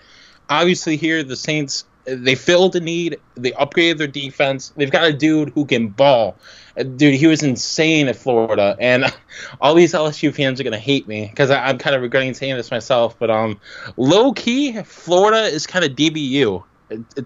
[0.49, 3.19] Obviously, here the Saints they filled the need.
[3.37, 4.73] They upgraded their defense.
[4.77, 6.37] They've got a dude who can ball.
[6.77, 9.05] Uh, Dude, he was insane at Florida, and
[9.61, 12.71] all these LSU fans are gonna hate me because I'm kind of regretting saying this
[12.71, 13.19] myself.
[13.19, 13.61] But um,
[13.97, 16.63] low key, Florida is kind of DBU,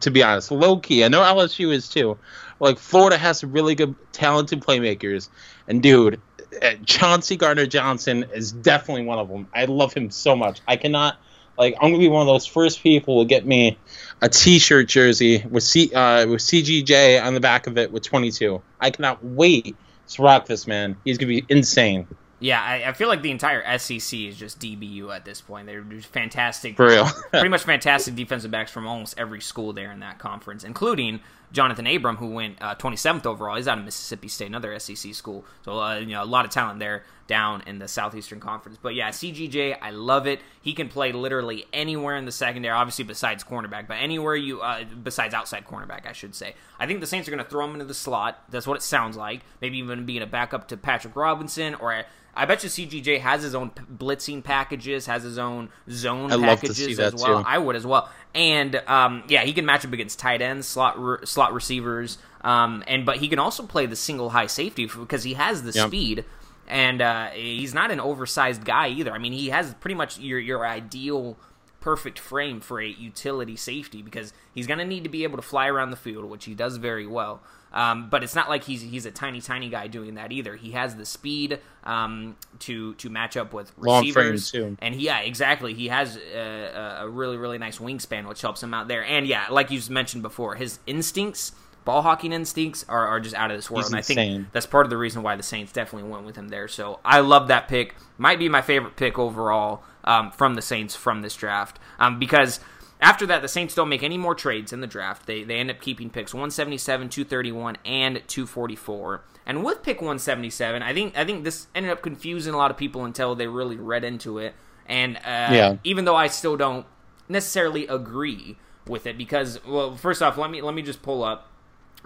[0.00, 0.50] to be honest.
[0.50, 2.18] Low key, I know LSU is too.
[2.60, 5.28] Like Florida has some really good, talented playmakers,
[5.66, 6.20] and dude,
[6.62, 9.48] uh, Chauncey Gardner Johnson is definitely one of them.
[9.54, 10.60] I love him so much.
[10.66, 11.18] I cannot.
[11.56, 13.78] Like I'm gonna be one of those first people to get me
[14.20, 18.60] a T-shirt jersey with C uh, with CGJ on the back of it with 22.
[18.80, 19.76] I cannot wait
[20.08, 20.96] to rock this man.
[21.04, 22.08] He's gonna be insane
[22.44, 25.66] Yeah, I, I feel like the entire SEC is just DBU at this point.
[25.66, 27.06] They're just fantastic, for real.
[27.30, 31.20] pretty much fantastic defensive backs from almost every school there in that conference, including
[31.54, 33.56] Johnathan Abram, who went uh, 27th overall.
[33.56, 35.44] He's out of Mississippi State, another SEC school.
[35.64, 38.78] So uh, you know a lot of talent there down in the Southeastern Conference.
[38.80, 40.40] But yeah, CGJ, I love it.
[40.60, 44.84] He can play literally anywhere in the secondary, obviously besides cornerback, but anywhere you uh,
[45.02, 46.54] besides outside cornerback, I should say.
[46.78, 48.42] I think the Saints are going to throw him into the slot.
[48.50, 49.40] That's what it sounds like.
[49.60, 52.04] Maybe even being a backup to Patrick Robinson or.
[52.36, 56.98] I bet you CGJ has his own blitzing packages, has his own zone to packages
[56.98, 57.44] as well.
[57.44, 57.48] too.
[57.48, 58.10] I would as well.
[58.34, 62.82] And um, yeah, he can match up against tight ends, slot re- slot receivers, um,
[62.86, 65.88] and but he can also play the single high safety because he has the Yep.
[65.88, 66.24] speed,
[66.66, 69.12] and uh, he's not an oversized guy either.
[69.12, 71.36] I mean, he has pretty much your your ideal
[71.84, 75.42] perfect frame for a utility safety because he's going to need to be able to
[75.42, 77.42] fly around the field, which he does very well.
[77.74, 80.56] Um, but it's not like he's he's a tiny tiny guy doing that either.
[80.56, 84.78] He has the speed um, to to match up with receivers, too.
[84.80, 85.74] and he, yeah, exactly.
[85.74, 89.04] He has a, a really really nice wingspan, which helps him out there.
[89.04, 91.52] And yeah, like you mentioned before, his instincts
[91.84, 93.84] ball hawking instincts are, are just out of this world.
[93.84, 94.46] He's and I think insane.
[94.52, 96.66] that's part of the reason why the Saints definitely went with him there.
[96.66, 97.94] So I love that pick.
[98.16, 102.60] Might be my favorite pick overall um, from the Saints from this draft um, because.
[103.00, 105.26] After that, the Saints don't make any more trades in the draft.
[105.26, 109.22] They, they end up keeping picks 177, 231, and 244.
[109.44, 112.78] And with pick 177, I think I think this ended up confusing a lot of
[112.78, 114.54] people until they really read into it.
[114.86, 115.20] And uh,
[115.52, 115.76] Yeah.
[115.84, 116.86] even though I still don't
[117.28, 121.50] necessarily agree with it, because well, first off, let me let me just pull up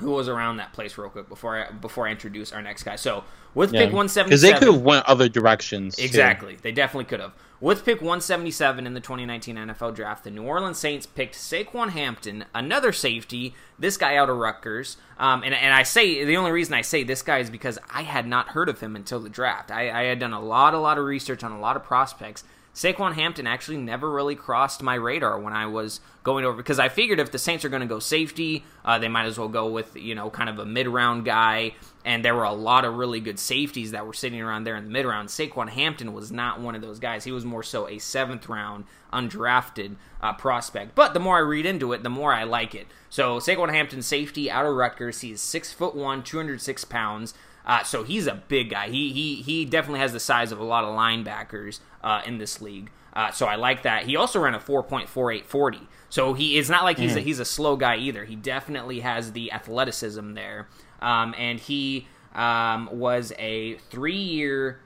[0.00, 2.96] who was around that place real quick before I before I introduce our next guy.
[2.96, 5.96] So with pick one seventy Because they could have went other directions.
[5.96, 6.04] too.
[6.04, 6.56] Exactly.
[6.61, 7.32] They definitely could have.
[7.61, 12.44] With pick 177 in the 2019 NFL Draft, the New Orleans Saints picked Saquan Hampton,
[12.54, 14.96] another safety, this guy out of Rutgers.
[15.18, 18.02] Um, and, and I say, the only reason I say this guy is because I
[18.02, 19.72] had not heard of him until the draft.
[19.72, 22.44] I, I had done a lot, a lot of research on a lot of prospects.
[22.78, 26.88] Saquan Hampton actually never really crossed my radar when I was going over because I
[26.88, 29.68] figured if the Saints are going to go safety, uh, they might as well go
[29.68, 31.74] with you know kind of a mid round guy.
[32.04, 34.84] And there were a lot of really good safeties that were sitting around there in
[34.84, 35.28] the mid round.
[35.28, 37.24] Saquan Hampton was not one of those guys.
[37.24, 40.94] He was more so a seventh round undrafted uh, prospect.
[40.94, 42.86] But the more I read into it, the more I like it.
[43.10, 45.22] So Saquan Hampton, safety out of Rutgers.
[45.22, 47.34] He's six foot one, two hundred six pounds.
[47.68, 48.88] Uh, so he's a big guy.
[48.88, 52.61] He he he definitely has the size of a lot of linebackers uh, in this
[52.61, 52.90] league.
[53.12, 54.04] Uh, so I like that.
[54.04, 55.87] He also ran a 4.4840.
[56.09, 58.24] So he it's not like he's a, he's a slow guy either.
[58.24, 60.68] He definitely has the athleticism there.
[61.02, 64.81] Um, and he um, was a three year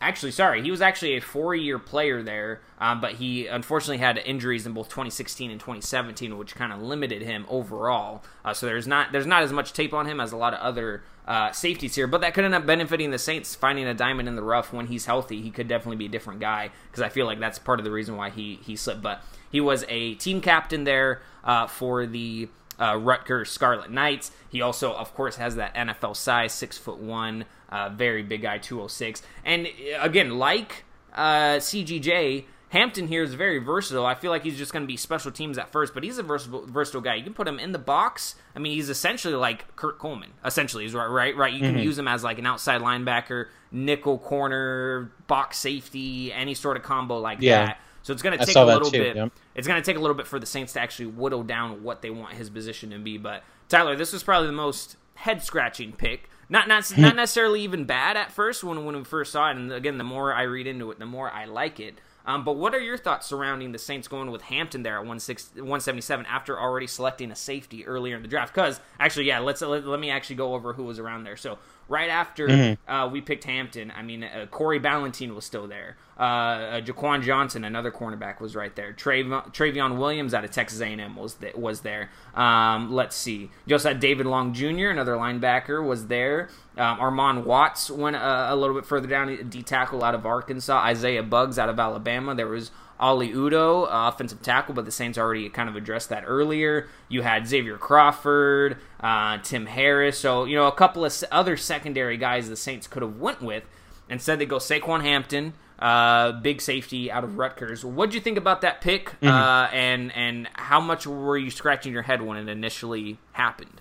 [0.00, 4.18] actually sorry he was actually a four year player there um, but he unfortunately had
[4.18, 8.86] injuries in both 2016 and 2017 which kind of limited him overall uh, so there's
[8.86, 11.94] not there's not as much tape on him as a lot of other uh, safeties
[11.94, 14.72] here but that could end up benefiting the saints finding a diamond in the rough
[14.72, 17.58] when he's healthy he could definitely be a different guy because i feel like that's
[17.58, 21.22] part of the reason why he he slipped but he was a team captain there
[21.42, 24.30] uh, for the uh, Rutgers Scarlet Knights.
[24.48, 28.58] He also, of course, has that NFL size, six foot one, uh, very big guy,
[28.58, 29.22] two hundred six.
[29.44, 29.68] And
[30.00, 34.04] again, like uh, CGJ, Hampton here is very versatile.
[34.04, 36.22] I feel like he's just going to be special teams at first, but he's a
[36.22, 37.14] versatile, versatile guy.
[37.14, 38.34] You can put him in the box.
[38.54, 40.30] I mean, he's essentially like Kurt Coleman.
[40.44, 41.52] Essentially, he's right, right, right.
[41.52, 46.76] You can use him as like an outside linebacker, nickel corner, box safety, any sort
[46.76, 47.66] of combo like Yeah.
[47.66, 47.80] that.
[48.02, 49.32] So it's going to take a little too, bit.
[49.56, 52.02] It's going to take a little bit for the Saints to actually whittle down what
[52.02, 53.18] they want his position to be.
[53.18, 56.28] But Tyler, this was probably the most head scratching pick.
[56.48, 59.56] Not not not necessarily even bad at first when when we first saw it.
[59.56, 62.00] And again, the more I read into it, the more I like it.
[62.26, 65.62] Um, but what are your thoughts surrounding the Saints going with Hampton there at 16
[65.62, 68.52] 177 after already selecting a safety earlier in the draft?
[68.52, 71.36] Because actually, yeah, let's let, let me actually go over who was around there.
[71.36, 75.96] So right after uh, we picked Hampton, I mean uh, Corey Ballentine was still there.
[76.18, 78.94] Uh, uh, Jaquan Johnson, another cornerback, was right there.
[78.94, 82.10] Trav- Trayveon Williams out of Texas A&M was th- was there.
[82.34, 86.48] Um, let's see, you also had David Long Jr., another linebacker, was there.
[86.78, 90.78] Um, Armon Watts went uh, a little bit further down, D tackle out of Arkansas.
[90.84, 92.34] Isaiah Buggs out of Alabama.
[92.34, 96.24] There was Oli Udoh, uh, offensive tackle, but the Saints already kind of addressed that
[96.26, 96.88] earlier.
[97.08, 102.16] You had Xavier Crawford, uh, Tim Harris, so you know a couple of other secondary
[102.16, 103.64] guys the Saints could have went with.
[104.08, 107.84] Instead, they go Saquan Hampton, uh, big safety out of Rutgers.
[107.84, 109.14] What do you think about that pick?
[109.22, 113.80] Uh, and and how much were you scratching your head when it initially happened?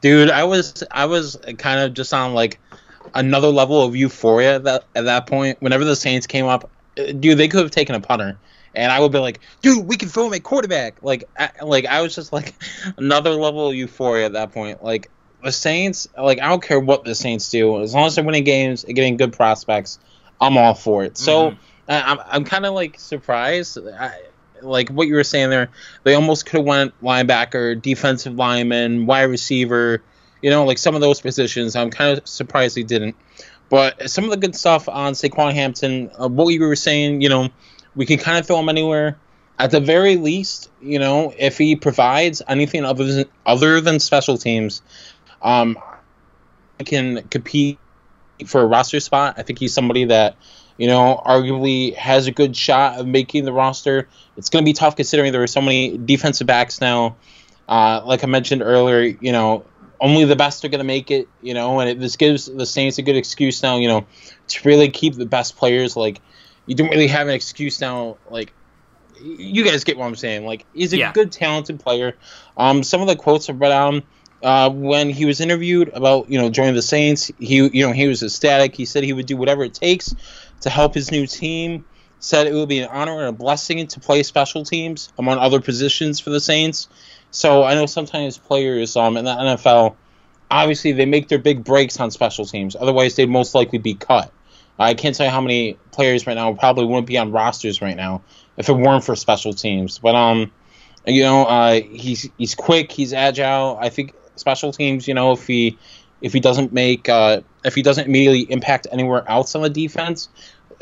[0.00, 2.58] dude i was i was kind of just on like
[3.14, 6.70] another level of euphoria at that, at that point whenever the saints came up
[7.20, 8.38] dude they could have taken a punter
[8.74, 11.86] and i would be like dude we can throw him at quarterback like I, like
[11.86, 12.54] i was just like
[12.96, 15.10] another level of euphoria at that point like
[15.42, 18.44] the saints like i don't care what the saints do as long as they're winning
[18.44, 19.98] games and getting good prospects
[20.40, 21.56] i'm all for it so Mhm.
[21.88, 24.20] I, i'm, I'm kind of like surprised I,
[24.60, 25.70] like what you were saying there,
[26.02, 30.02] they almost could have went linebacker, defensive lineman, wide receiver,
[30.42, 31.76] you know, like some of those positions.
[31.76, 33.14] I'm kind of surprised they didn't.
[33.70, 37.28] But some of the good stuff on Saquan Hampton, uh, what you were saying, you
[37.28, 37.50] know,
[37.94, 39.18] we can kind of throw him anywhere.
[39.58, 44.38] At the very least, you know, if he provides anything other than other than special
[44.38, 44.82] teams,
[45.42, 45.76] um,
[46.78, 47.78] I can compete
[48.46, 49.34] for a roster spot.
[49.36, 50.36] I think he's somebody that,
[50.76, 54.08] you know, arguably has a good shot of making the roster.
[54.36, 57.16] It's going to be tough considering there are so many defensive backs now.
[57.68, 59.64] Uh, like I mentioned earlier, you know,
[60.00, 62.66] only the best are going to make it, you know, and it, this gives the
[62.66, 64.06] Saints a good excuse now, you know,
[64.48, 65.96] to really keep the best players.
[65.96, 66.20] Like,
[66.66, 68.54] you don't really have an excuse now, like,
[69.20, 70.44] you guys get what I'm saying.
[70.46, 71.12] Like he's a Yeah.
[71.12, 72.18] good, talented player.
[72.56, 74.02] Um, some of the quotes I've read on
[74.42, 78.06] uh, when he was interviewed about you know joining the Saints, he you know he
[78.06, 78.74] was ecstatic.
[78.74, 80.14] He said he would do whatever it takes
[80.60, 81.84] to help his new team.
[82.20, 85.60] Said it would be an honor and a blessing to play special teams among other
[85.60, 86.88] positions for the Saints.
[87.30, 89.96] So I know sometimes players um, in the NFL,
[90.50, 92.76] obviously they make their big breaks on special teams.
[92.78, 94.32] Otherwise, they'd most likely be cut.
[94.78, 97.96] I can't tell you how many players right now probably wouldn't be on rosters right
[97.96, 98.22] now
[98.56, 99.98] if it weren't for special teams.
[99.98, 100.52] But um,
[101.06, 103.76] you know, uh, he's he's quick, he's agile.
[103.80, 105.76] I think special teams, you know, if he
[106.20, 110.28] if he doesn't make uh, if he doesn't immediately impact anywhere else on the defense,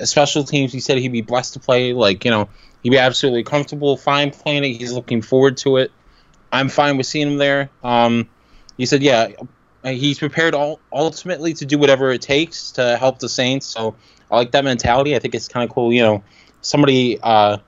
[0.04, 1.92] special teams, he said he'd be blessed to play.
[1.94, 2.48] Like you know,
[2.82, 4.74] he'd be absolutely comfortable, fine playing it.
[4.74, 5.90] He's looking forward to it.
[6.52, 7.70] I'm fine with seeing him there.
[7.82, 8.28] Um,
[8.76, 9.28] he said, yeah,
[9.84, 13.66] he's prepared all, ultimately to do whatever it takes to help the Saints.
[13.66, 13.94] So
[14.30, 15.14] I like that mentality.
[15.14, 15.92] I think it's kind of cool.
[15.92, 16.24] You know,
[16.60, 17.58] somebody, uh,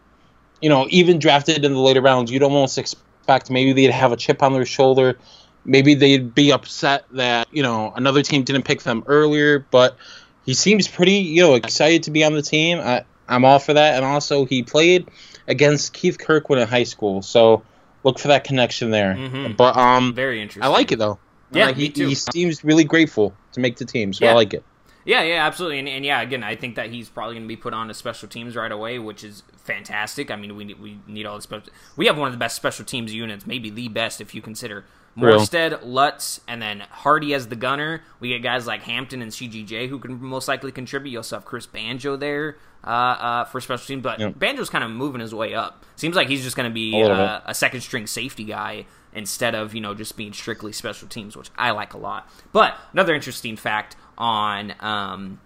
[0.60, 4.16] you know, even drafted in the later rounds, you'd almost expect maybe they'd have a
[4.16, 5.18] chip on their shoulder.
[5.64, 9.58] Maybe they'd be upset that you know another team didn't pick them earlier.
[9.58, 9.96] But
[10.44, 12.78] he seems pretty, you know, excited to be on the team.
[12.78, 13.96] I, I'm all for that.
[13.96, 15.08] And also, he played
[15.46, 17.62] against Keith Kirkwood in high school, so
[18.08, 19.14] look for that connection there.
[19.14, 19.56] Mhm.
[19.56, 20.62] But um, Very interesting.
[20.62, 21.18] I like it though.
[21.52, 24.32] Yeah, me he, he seems really grateful to make the team, so Yeah.
[24.32, 24.64] I like it.
[25.04, 27.56] Yeah, yeah, absolutely, and, and yeah, again, I think that he's probably going to be
[27.56, 30.30] put on to special teams right away, which is fantastic.
[30.30, 31.72] I mean, we need, we need all the special.
[31.96, 34.84] We have one of the best special teams units, maybe the best if you consider.
[35.18, 38.02] Morstead, Lutz, and then Hardy as the gunner.
[38.20, 41.12] We get guys like Hampton and CGJ who can most likely contribute.
[41.12, 44.38] You also have Chris Banjo there uh, uh, for special teams, but Yep.
[44.38, 45.85] Banjo's kind of moving his way up.
[45.96, 49.54] Seems like he's just going to be A uh, a second string safety guy instead
[49.54, 52.31] of you know just being strictly special teams, which I like a lot.
[52.52, 55.40] But another interesting fact on um,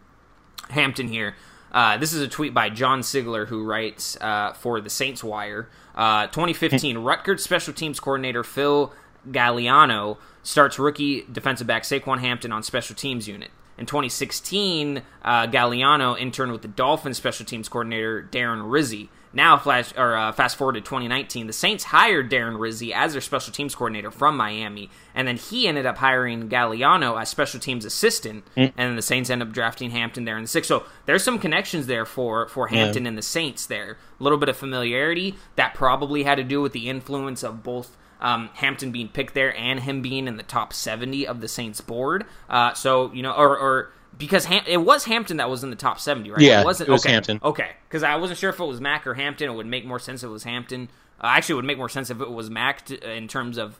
[0.70, 1.34] Hampton here.
[1.70, 5.70] Uh, this is a tweet by John Sigler who writes uh, for the Saints Wire.
[5.94, 8.92] Uh, 2015 Rutgers special teams coordinator Phil
[9.30, 13.50] Galliano starts rookie defensive back Saquan Hampton on special teams unit.
[13.78, 19.08] In 2016, uh, Galliano interned with the Dolphins special teams coordinator Darren Rizzi.
[19.34, 23.22] Now, flash or uh, fast forward to 2019, the Saints hired Darren Rizzi as their
[23.22, 27.86] special teams coordinator from Miami, and then he ended up hiring Galliano as special teams
[27.86, 30.68] assistant, and then the Saints end up drafting Hampton there in the sixth.
[30.68, 33.96] So there's some connections there for for Hampton and the Saints there.
[34.20, 37.96] A little bit of familiarity that probably had to do with the influence of both
[38.22, 41.80] um, Hampton being picked there and him being in the top 70 of the Saints
[41.82, 42.24] board.
[42.48, 45.76] Uh, so you know, or, or because Ham- it was Hampton that was in the
[45.76, 46.40] top 70, right?
[46.40, 46.88] Yeah, it wasn't.
[46.88, 47.12] it was okay.
[47.12, 47.40] Hampton.
[47.42, 49.50] Okay, because I wasn't sure if it was Mack or Hampton.
[49.50, 50.88] It would make more sense if it was Hampton.
[51.20, 53.78] Uh, actually, it would make more sense if it was Mack to, in terms of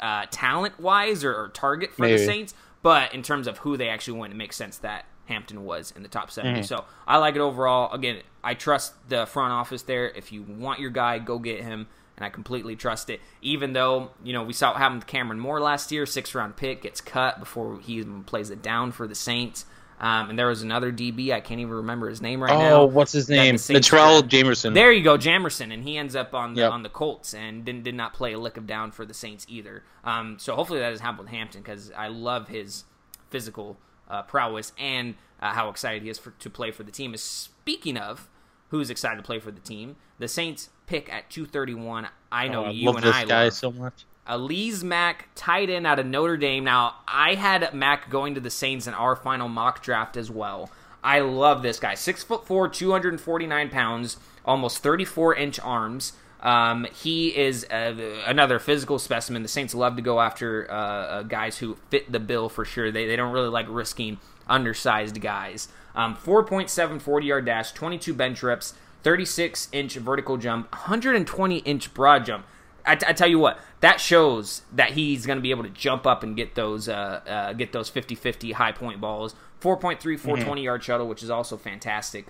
[0.00, 2.54] uh, talent wise or, or target for the Saints.
[2.82, 6.02] But in terms of who they actually went, it makes sense that Hampton was in
[6.02, 6.54] the top 70.
[6.54, 6.64] Mm-hmm.
[6.64, 7.92] So I like it overall.
[7.92, 10.08] Again, I trust the front office there.
[10.08, 11.86] If you want your guy, go get him.
[12.22, 13.20] And I completely trust it.
[13.40, 16.54] Even though, you know, we saw what happened with Kamrin Moore last year, six round
[16.54, 19.64] pick, gets cut before he even plays it down for the Saints.
[19.98, 22.82] Um, and there was another DB, I can't even remember his name right now.
[22.82, 23.56] Oh, what's his name?
[23.56, 24.22] the Natrell.
[24.22, 24.72] Jamerson.
[24.72, 26.70] There you go, Jamerson, and he ends up on the Yep.
[26.72, 29.44] on the Colts and did, did not play a lick of down for the Saints
[29.48, 29.82] either.
[30.04, 32.84] Um, so hopefully that doesn't happen with Hampton because I love his
[33.30, 37.14] physical uh, prowess and uh, how excited he is for, to play for the team.
[37.14, 38.28] Is speaking of
[38.68, 42.06] who's excited to play for the team, the Saints pick at two thirty one.
[42.30, 44.04] I know Oh, I you love and this I guy love so much.
[44.28, 46.64] Alize Mack, tight end out of Notre Dame.
[46.64, 50.70] Now, I had Mack going to the Saints in our final mock draft as well.
[51.02, 51.94] I love this guy.
[51.96, 56.12] Six foot four, 249 pounds, almost 34 inch arms.
[56.40, 57.94] Um, he is uh,
[58.26, 59.42] another physical specimen.
[59.42, 62.90] The Saints love to go after uh, uh, guys who fit the bill for sure.
[62.92, 65.68] They, they don't really like risking undersized guys.
[65.94, 72.24] Um, 4.7 40 yard dash, 22 bench reps, 36 inch vertical jump, 120 inch broad
[72.24, 72.46] jump.
[72.84, 75.70] I, t- I tell you what, that shows that he's going to be able to
[75.70, 76.92] jump up and get those uh,
[77.26, 79.34] uh, get those 50-50 high point balls.
[79.60, 82.26] 4.3 420 yard shuttle, which is also fantastic.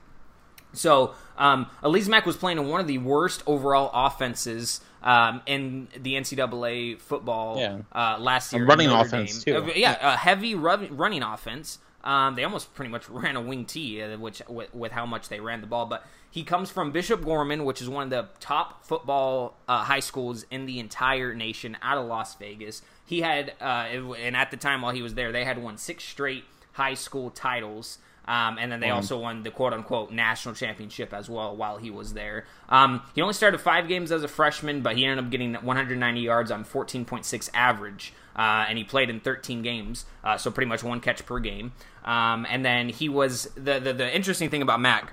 [0.75, 5.89] So, um, Alize Mack was playing in one of the worst overall offenses um, in
[5.99, 7.79] the NCAA football Yeah.
[7.95, 8.63] uh, last A year.
[8.65, 9.63] in running offense, Dame.
[9.65, 9.71] too.
[9.71, 11.79] Uh, yeah, a heavy run- running offense.
[12.05, 15.29] Um, they almost pretty much ran a wing T, uh, which with, with how much
[15.29, 15.87] they ran the ball.
[15.87, 20.01] But he comes from Bishop Gorman, which is one of the top football uh, high
[20.01, 22.83] schools in the entire nation, out of Las Vegas.
[23.05, 26.05] He had, uh, and at the time while he was there, they had won six
[26.05, 27.99] straight high school titles.
[28.25, 31.91] Um, and then they also won the quote unquote national championship as well while he
[31.91, 32.45] was there.
[32.69, 36.21] Um, he only started five games as a freshman, but he ended up getting 190
[36.21, 38.13] yards on 14.6 average.
[38.35, 41.73] Uh, and he played in 13 games, uh, so pretty much one catch per game.
[42.05, 45.13] Um, and then he was the, the the interesting thing about Mack,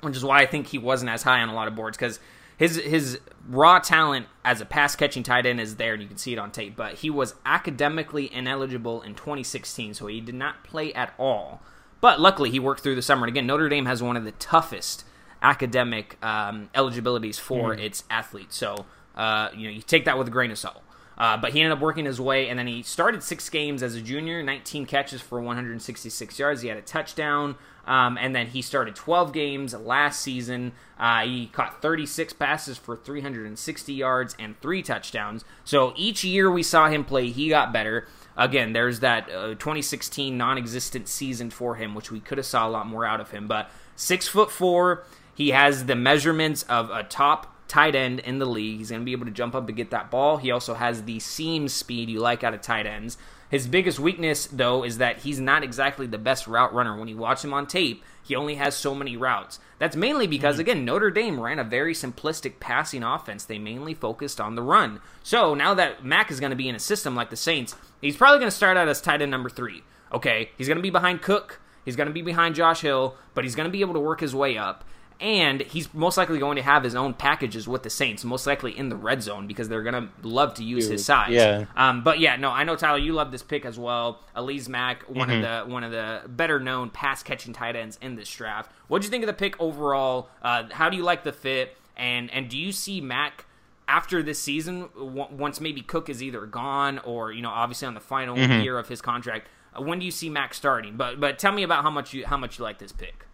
[0.00, 2.20] which is why I think he wasn't as high on a lot of boards because
[2.56, 3.18] his his
[3.48, 6.38] raw talent as a pass catching tight end is there, and you can see it
[6.38, 6.76] on tape.
[6.76, 11.62] But he was academically ineligible in 2016, so he did not play at all.
[12.00, 13.26] But luckily, he worked through the summer.
[13.26, 15.04] And again, Notre Dame has one of the toughest
[15.42, 17.80] academic um, eligibilities for mm.
[17.80, 18.56] its athletes.
[18.56, 20.82] So uh, you know, you take that with a grain of salt.
[21.20, 23.94] Uh, but he ended up working his way, and then he started six games as
[23.94, 26.62] a junior, 19 catches for 166 yards.
[26.62, 27.56] He had a touchdown,
[27.86, 30.72] um, and then he started 12 games last season.
[30.98, 35.44] Uh, he caught 36 passes for 360 yards and three touchdowns.
[35.62, 38.08] So each year we saw him play, he got better.
[38.34, 42.70] Again, there's that uh, 2016 non-existent season for him, which we could have saw a
[42.70, 43.46] lot more out of him.
[43.46, 45.04] But six foot four,
[45.34, 48.78] he has the measurements of a top tight end in the league.
[48.78, 50.38] He's going to be able to jump up and get that ball.
[50.38, 53.16] He also has the seam speed you like out of tight ends.
[53.48, 56.98] His biggest weakness, though, is that he's not exactly the best route runner.
[56.98, 59.60] When you watch him on tape, he only has so many routes.
[59.78, 60.60] That's mainly because, mm-hmm.
[60.62, 63.44] again, Notre Dame ran a very simplistic passing offense.
[63.44, 65.00] They mainly focused on the run.
[65.22, 68.16] So now that Mack is going to be in a system like the Saints, he's
[68.16, 69.84] probably going to start out as tight end number three.
[70.12, 71.60] Okay, he's going to be behind Cook.
[71.84, 74.20] He's going to be behind Josh Hill, but he's going to be able to work
[74.20, 74.84] his way up
[75.20, 78.76] and he's most likely going to have his own packages with the Saints, most likely
[78.76, 81.32] in the red zone because they're going to love to use Dude, his size.
[81.32, 81.66] Yeah.
[81.76, 84.20] Um, but yeah, no, I know Tyler, you love this pick as well.
[84.34, 85.44] Alize Mack, one mm-hmm.
[85.44, 88.72] of the one of the better known pass catching tight ends in this draft.
[88.88, 90.30] What do you think of the pick overall?
[90.40, 91.76] Uh, how do you like the fit?
[91.96, 93.44] And and do you see Mack?
[93.86, 98.00] After this season, once maybe Cook is either gone or you know obviously on the
[98.00, 98.62] final mm-hmm.
[98.62, 100.96] year of his contract, uh, when do you see Mack starting?
[100.96, 103.26] But but tell me about how much you how much you like this pick.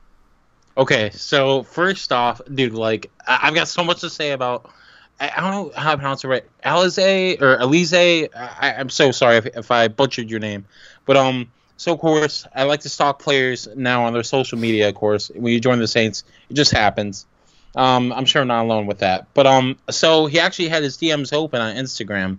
[0.77, 4.71] Okay, so first off, dude, like I- have got so much to say about.
[5.19, 6.45] I, I don't know how to pronounce it right.
[6.63, 8.29] Alize or Alize.
[8.35, 10.67] I, am so sorry if, if I butchered your name,
[11.05, 11.51] but um.
[11.79, 14.89] So of course, I like to stalk players now on their social media.
[14.89, 17.27] Of course, when you join the Saints, it just happens.
[17.75, 19.27] Um, I'm sure I'm not alone with that.
[19.35, 22.39] But um, so he actually had his DMs open on Instagram,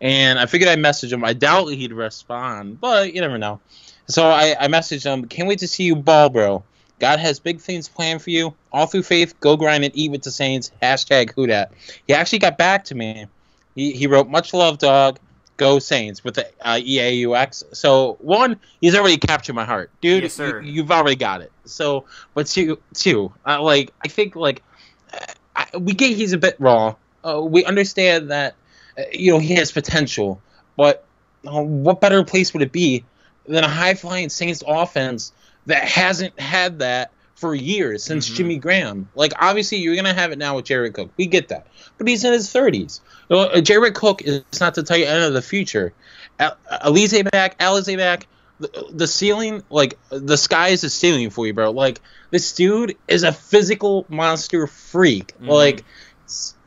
[0.00, 1.24] and I figured I'd message him.
[1.24, 3.60] I doubt he'd respond, but you never know.
[4.06, 5.26] So I, I messaged him.
[5.26, 6.62] Can't wait to see you ball, bro.
[6.98, 8.54] God has big things planned for you.
[8.72, 10.70] All through faith, go grind and eat with the Saints.
[10.82, 11.72] Hashtag who dat.
[12.06, 13.26] He actually got back to me.
[13.74, 15.18] He, he wrote, much love, dog.
[15.58, 17.64] Go Saints with the uh, EAUX.
[17.74, 20.24] So one, he's already captured my heart, dude.
[20.24, 20.60] Yes, sir.
[20.60, 21.50] You, have already got it.
[21.64, 24.62] So, but two, two, uh, like I think like
[25.56, 26.96] I, we get he's a bit raw.
[27.26, 28.54] Uh, we understand that
[28.98, 30.42] uh, you know he has potential,
[30.76, 31.06] but
[31.46, 33.04] uh, what better place would it be
[33.46, 35.32] than a high flying Saints offense
[35.66, 38.36] that hasn't had that for years since mm-hmm.
[38.36, 39.08] Jimmy Graham.
[39.14, 41.10] Like obviously you're gonna have it now with Jared Cook.
[41.16, 41.66] We get that,
[41.98, 43.00] but he's in his 30s.
[43.28, 45.92] You know, uh, Jared Cook is not the tight end of the future.
[46.40, 48.26] Alize back, Alize back.
[48.58, 51.70] The, the ceiling, like the sky is the ceiling for you, bro.
[51.72, 52.00] Like
[52.30, 55.34] this dude is a physical monster freak.
[55.34, 55.48] Mm-hmm.
[55.48, 55.84] Like,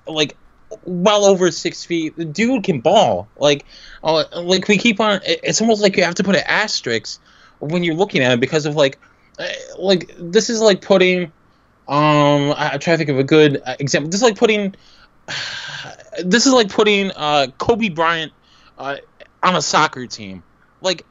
[0.05, 0.37] like
[0.83, 2.15] well over six feet.
[2.15, 3.27] The dude can ball.
[3.37, 3.65] Like,
[4.03, 5.21] uh, like we keep on.
[5.25, 7.19] It's almost like you have to put an asterisk
[7.59, 8.97] when you're looking at it because of like
[9.39, 11.25] eh, like this is like putting
[11.87, 14.09] um I, am trying to think of a good uh, example.
[14.09, 14.75] This is like putting
[16.23, 18.31] this is like putting uh Kobe Bryant
[18.77, 18.97] uh,
[19.43, 20.43] on a soccer team.
[20.81, 21.05] Like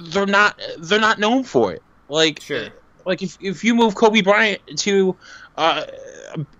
[0.00, 1.82] they're not they're not known for it.
[2.08, 2.68] Like sure.
[3.04, 5.16] like if if you move Kobe Bryant to
[5.56, 5.84] uh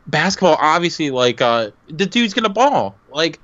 [0.06, 2.96] basketball obviously like uh the dude's gonna ball.
[3.10, 3.40] Like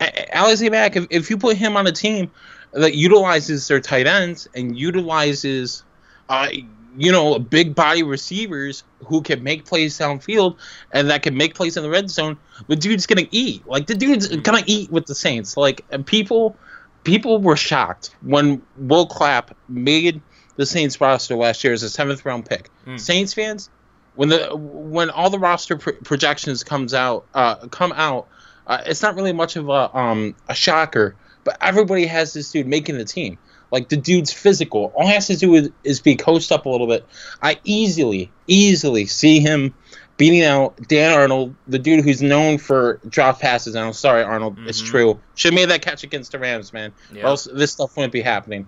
[0.00, 2.30] Alize Mack, if, if you put him on a team
[2.76, 5.82] that utilizes their tight ends and utilizes,
[6.28, 6.48] uh,
[6.96, 10.56] you know, big body receivers who can make plays downfield
[10.92, 12.36] and that can make plays in the red zone.
[12.68, 13.66] The dude's gonna eat.
[13.66, 14.42] Like the dude's mm-hmm.
[14.42, 15.56] gonna eat with the Saints.
[15.56, 16.56] Like and people,
[17.04, 20.20] people were shocked when Will Clapp made
[20.56, 22.70] the Saints roster last year as a seventh round pick.
[22.86, 23.00] Mm.
[23.00, 23.70] Saints fans,
[24.14, 28.28] when the when all the roster pr- projections comes out, uh, come out,
[28.66, 31.14] uh, it's not really much of a um a shocker
[31.46, 33.38] but everybody has this dude making the team.
[33.70, 34.92] Like the dude's physical.
[34.94, 37.06] All he has to do is, is be coached up a little bit.
[37.40, 39.74] I easily, easily see him
[40.16, 43.76] beating out Dan Arnold, the dude who's known for drop passes.
[43.76, 44.68] And I'm sorry, Arnold, mm-hmm.
[44.68, 45.20] it's true.
[45.36, 46.92] Should have made that catch against the Rams, man.
[47.14, 48.66] Or else this stuff wouldn't be happening.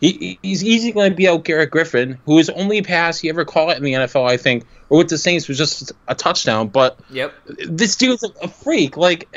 [0.00, 3.44] He, he's easily going to be out Garrett Griffin, who his only pass he ever
[3.44, 6.68] caught in the NFL, I think, or with the Saints was just a touchdown.
[6.68, 7.34] But yep.
[7.46, 8.96] this dude's a freak.
[8.96, 9.28] Like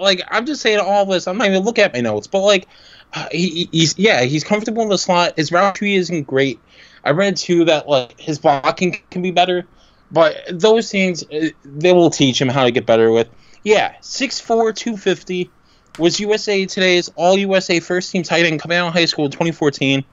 [0.00, 1.26] like I'm just saying all this.
[1.26, 2.68] I'm not even looking at my notes, but like
[3.14, 5.34] uh, he, he's yeah he's comfortable in the slot.
[5.36, 6.60] His route tree isn't great.
[7.04, 9.66] I read too that like his blocking can be better,
[10.10, 13.28] but those things uh, they will teach him how to get better with.
[13.62, 15.50] Yeah, 6'4", 250
[15.98, 19.30] was USA Today's All USA First Team tight end coming out of high school in
[19.30, 20.04] 2014.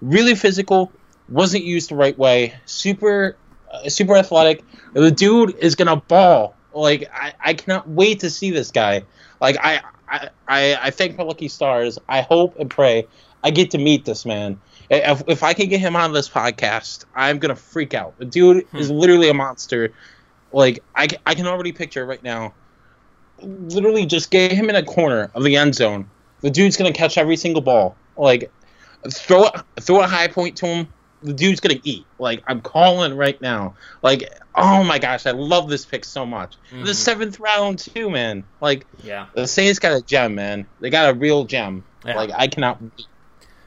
[0.00, 0.92] Really physical,
[1.28, 2.54] wasn't used the right way.
[2.64, 3.36] Super,
[3.72, 4.62] uh, super athletic.
[4.92, 9.04] The dude is gonna ball Like I, I cannot wait to see this guy.
[9.40, 11.98] Like I, I, I, I thank my lucky stars.
[12.08, 13.06] I hope and pray
[13.46, 14.60] I get to meet this man.
[14.90, 18.18] If, if I can get him on this podcast, I'm gonna freak out.
[18.18, 18.76] The dude hmm.
[18.76, 19.92] is literally a monster.
[20.52, 22.54] Like I, I can already picture right now.
[23.40, 26.10] Literally, just get him in a corner of the end zone.
[26.40, 27.96] The dude's gonna catch every single ball.
[28.16, 28.50] Like
[29.10, 29.44] throw
[29.80, 30.88] throw a high point to him.
[31.26, 32.06] The dude's gonna eat.
[32.18, 33.74] Like I'm calling right now.
[34.00, 36.56] Like oh my gosh, I love this pick so much.
[36.70, 36.84] Mm-hmm.
[36.84, 38.44] The seventh round too, man.
[38.60, 40.66] Like yeah, the Saints got a gem, man.
[40.80, 41.84] They got a real gem.
[42.04, 42.16] Yeah.
[42.16, 42.80] Like I cannot.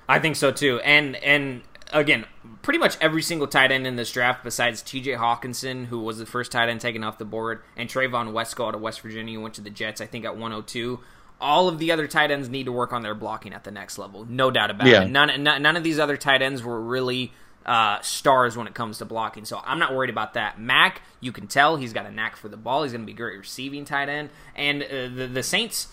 [0.07, 0.79] I think so too.
[0.79, 2.25] And and again,
[2.61, 5.11] pretty much every single tight end in this draft, besides T.J.
[5.13, 8.75] Hockenson, who was the first tight end taken off the board, and Trevon Wesco out
[8.75, 9.99] of West Virginia, went to the Jets.
[9.99, 10.99] I think at 102
[11.41, 13.97] all of the other tight ends need to work on their blocking at the next
[13.97, 14.25] level.
[14.25, 15.03] No doubt about yeah.
[15.03, 15.09] it.
[15.09, 17.31] None, none, none of these other tight ends were really
[17.65, 19.45] uh, stars when it comes to blocking.
[19.45, 20.59] So I'm not worried about that.
[20.59, 22.83] Mack, you can tell he's got a knack for the ball.
[22.83, 24.29] He's going to be great receiving tight end.
[24.55, 25.87] And uh, the, the Saints.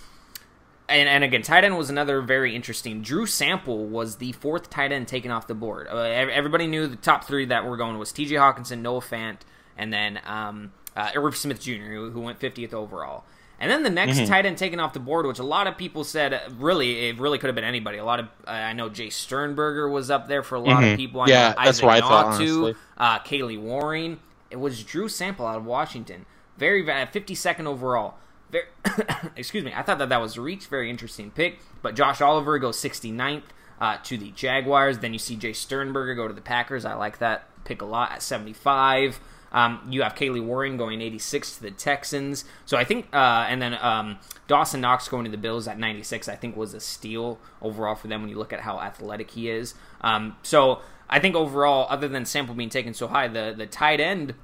[0.89, 3.03] And, and again, tight end was another very interesting.
[3.03, 5.89] Drew Sample was the fourth tight end taken off the board.
[5.91, 8.37] Uh, everybody knew the top three that were going was T.J.
[8.37, 9.39] Hockenson, Noah Fant,
[9.77, 13.25] and then um, uh, Irv Smith Jr., who, who went 50th overall.
[13.59, 14.27] And then the next mm-hmm.
[14.27, 17.39] tight end taken off the board, which a lot of people said really it really
[17.39, 17.99] could have been anybody.
[17.99, 20.93] A lot of uh, I know Jace Sternberger was up there for a lot mm-hmm.
[20.93, 21.21] of people.
[21.23, 22.27] I yeah, that's what I thought.
[22.27, 22.75] Honestly.
[22.97, 24.21] Uh, Kahale Warring.
[24.51, 26.27] It was Drew Sample out of Washington.
[26.59, 28.15] Very fifty second overall.
[28.51, 28.67] Very,
[29.37, 29.73] excuse me.
[29.75, 30.67] I thought that that was a reach.
[30.67, 31.59] Very interesting pick.
[31.83, 33.43] But Josh Oliver goes 69th
[33.81, 34.99] uh, to the Jaguars.
[34.99, 36.85] Then you see Jace Sternberger go to the Packers.
[36.85, 39.21] I like that pick a lot at 75.
[39.53, 42.44] Um, you have Kahale Warring going 86 to the Texans.
[42.64, 44.18] So I think, uh, and then um,
[44.49, 48.09] Dawson Knox going to the Bills at 96, I think was a steal overall for
[48.09, 49.74] them when you look at how athletic he is.
[50.01, 54.01] Um, so I think overall, other than Sample being taken so high, the, the tight
[54.01, 54.34] end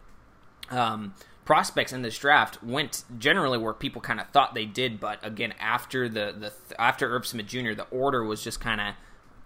[0.71, 5.19] um, prospects in this draft went generally where people kind of thought they did, but
[5.27, 8.95] again, after the, the after Irv Smith Jr., the order was just kind of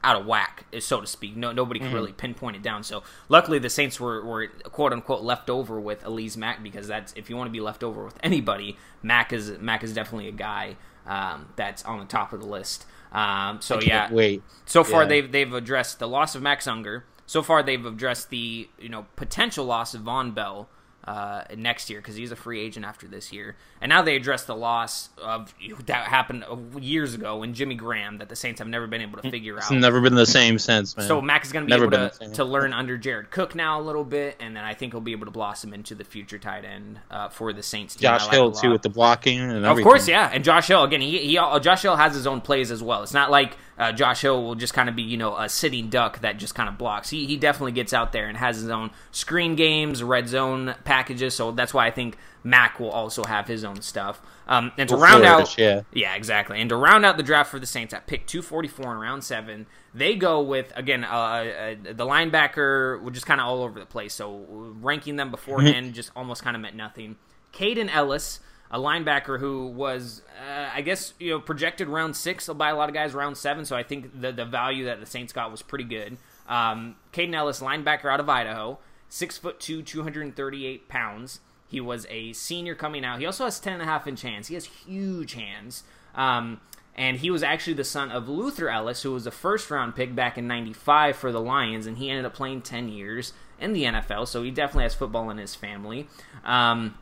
[0.06, 1.36] out of whack, so to speak.
[1.36, 1.96] No, nobody could mm-hmm.
[1.96, 2.84] really pinpoint it down.
[2.84, 7.12] So luckily, the Saints were, were quote unquote left over with Alize Mack because that's
[7.14, 10.32] if you want to be left over with anybody, Mack is Mack is definitely a
[10.32, 10.76] guy
[11.06, 12.86] um, that's on the top of the list.
[13.10, 14.44] Um, so yeah, wait.
[14.64, 15.08] So far, yeah.
[15.08, 17.04] they've they've addressed the loss of Max Unger.
[17.26, 20.68] So far, they've addressed the you know potential loss of Vonn Bell
[21.06, 23.56] uh, next year because he's a free agent after this year.
[23.80, 25.54] And now they address the loss of
[25.86, 26.44] that happened
[26.80, 29.70] years ago in Jimmy Graham that the Saints have never been able to figure it's
[29.70, 29.78] out.
[29.78, 31.06] never been the same since, man.
[31.06, 33.80] So Mack is going to be never able to, to learn under Jared Cook now
[33.80, 36.38] a little bit, and then I think he'll be able to blossom into the future
[36.38, 37.94] tight end uh, for the Saints.
[37.94, 38.02] Team.
[38.02, 39.78] Josh like Hill too with the blocking and everything.
[39.78, 40.30] Of course, yeah.
[40.32, 41.00] And Josh Hill again.
[41.00, 43.02] He, he Josh Hill has his own plays as well.
[43.02, 45.90] It's not like uh, Josh Hill will just kind of be, you know, a sitting
[45.90, 47.10] duck that just kind of blocks.
[47.10, 51.34] He, he definitely gets out there and has his own screen games, red zone packages.
[51.34, 54.22] So that's why I think Mack will also have his own stuff.
[54.48, 55.82] Um, and to round out, yeah.
[55.92, 56.60] yeah, exactly.
[56.60, 59.66] And to round out the draft for the Saints at pick 244 in round seven,
[59.92, 63.86] they go with again uh, uh, the linebacker, which is kind of all over the
[63.86, 64.14] place.
[64.14, 64.46] So
[64.80, 67.16] ranking them beforehand just almost kind of meant nothing.
[67.52, 68.40] Kaden Elliss
[68.70, 72.88] a linebacker who was, uh, I guess, you know, projected round six by a lot
[72.88, 73.64] of guys, round seven.
[73.64, 76.18] So I think the the value that the Saints got was pretty good.
[76.48, 80.88] Um, Kaden Elliss, linebacker out of Idaho, six foot two, two hundred and thirty eight
[80.88, 81.40] pounds.
[81.68, 83.18] He was a senior coming out.
[83.18, 84.48] He also has ten and a half inch hands.
[84.48, 85.82] He has huge hands.
[86.14, 86.60] Um,
[86.98, 90.14] and he was actually the son of Luther Elliss, who was a first round pick
[90.14, 93.84] back in '95 for the Lions, and he ended up playing 10 years in the
[93.84, 94.26] NFL.
[94.28, 96.08] So he definitely has football in his family.
[96.44, 96.96] Um,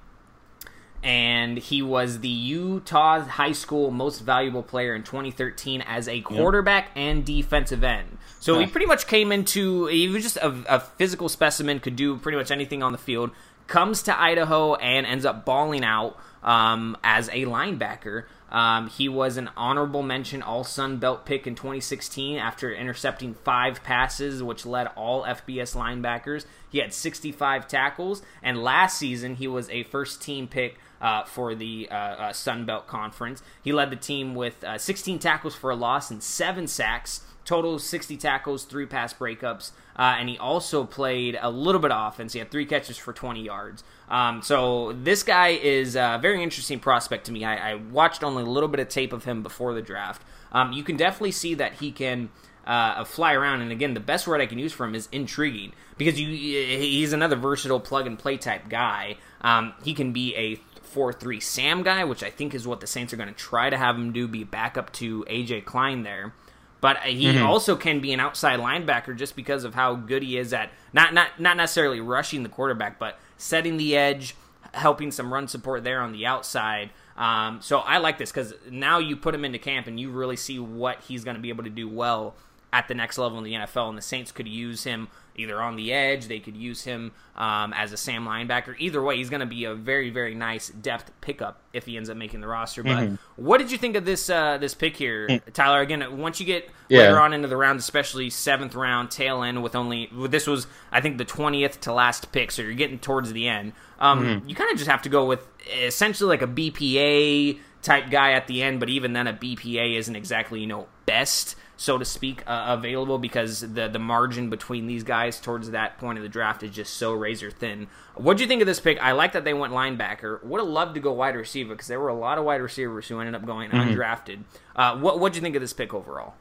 [1.05, 6.87] and he was the Utah High School Most Valuable Player in 2013 as a quarterback
[6.87, 6.97] yep.
[6.97, 8.17] and defensive end.
[8.41, 12.17] So he pretty much came into he was just a, a, physical specimen, could do
[12.17, 13.31] pretty much anything on the field.
[13.67, 18.25] Comes to Idaho and ends up balling out um, as a linebacker.
[18.51, 23.83] Um, he was an honorable mention All Sun Belt pick in 2016 after intercepting five
[23.83, 26.45] passes, which led all FBS linebackers.
[26.69, 31.55] He had 65 tackles, and last season he was a first team pick uh, for
[31.55, 33.43] the uh, uh, Sun Belt Conference.
[33.63, 37.21] He led the team with uh, 16 tackles for a loss and seven sacks.
[37.45, 42.11] Total 60 tackles, three pass breakups, uh, and he also played a little bit of
[42.11, 42.33] offense.
[42.33, 43.85] He had three catches for 20 yards.
[44.09, 47.45] Um, so this guy is a very interesting prospect to me.
[47.45, 50.23] I, I, watched only a little bit of tape of him before the draft.
[50.53, 52.31] Um, you can definitely see that he can
[52.67, 53.61] uh, fly around.
[53.61, 57.13] And again, the best word I can use for him is intriguing because you, he's
[57.13, 59.19] another versatile plug and play type guy.
[59.43, 62.87] Um, he can be a 4 3 Sam guy, which I think is what the
[62.87, 66.03] Saints are going to try to have him do, be back up to AJ Klein
[66.03, 66.35] there.
[66.81, 67.47] But he mm-hmm.
[67.47, 71.15] also can be an outside linebacker just because of how good he is at not
[71.15, 74.35] not not necessarily rushing the quarterback, but setting the edge,
[74.75, 76.91] helping some run support there on the outside.
[77.17, 80.37] Um, so I like this because now you put him into camp and you really
[80.37, 82.35] see what he's going to be able to do well
[82.75, 83.89] at the next level in the NFL.
[83.89, 85.07] And the Saints could use him
[85.37, 88.75] either on the edge, they could use him um, as a Sam linebacker.
[88.79, 92.11] Either way, he's going to be a very, very nice depth pickup if he ends
[92.11, 92.83] up making the roster.
[92.83, 93.15] But mm-hmm.
[93.37, 95.53] what did you think of this uh, this pick here, mm.
[95.53, 95.81] Tyler?
[95.81, 97.01] Again, once you get yeah.
[97.01, 101.01] later on into the round, especially seventh round, tail end with only this was I
[101.01, 103.73] think the twentieth to last pick, so you're getting towards the end.
[104.01, 104.49] Um, mm-hmm.
[104.49, 105.47] You kind of just have to go with
[105.81, 110.17] essentially like a BPA type guy at the end, but even then, a BPA isn't
[110.17, 115.03] exactly you know best so to speak, uh, available because the the margin between these
[115.03, 117.89] guys towards that point of the draft is just so razor thin.
[118.15, 118.99] What do you think of this pick?
[119.03, 120.43] I like that they went linebacker.
[120.45, 123.09] Would have loved to go wide receiver because there were a lot of wide receivers
[123.09, 123.91] who ended up going mm-hmm.
[123.91, 124.41] undrafted.
[124.77, 126.35] Uh, what what do you think of this pick overall?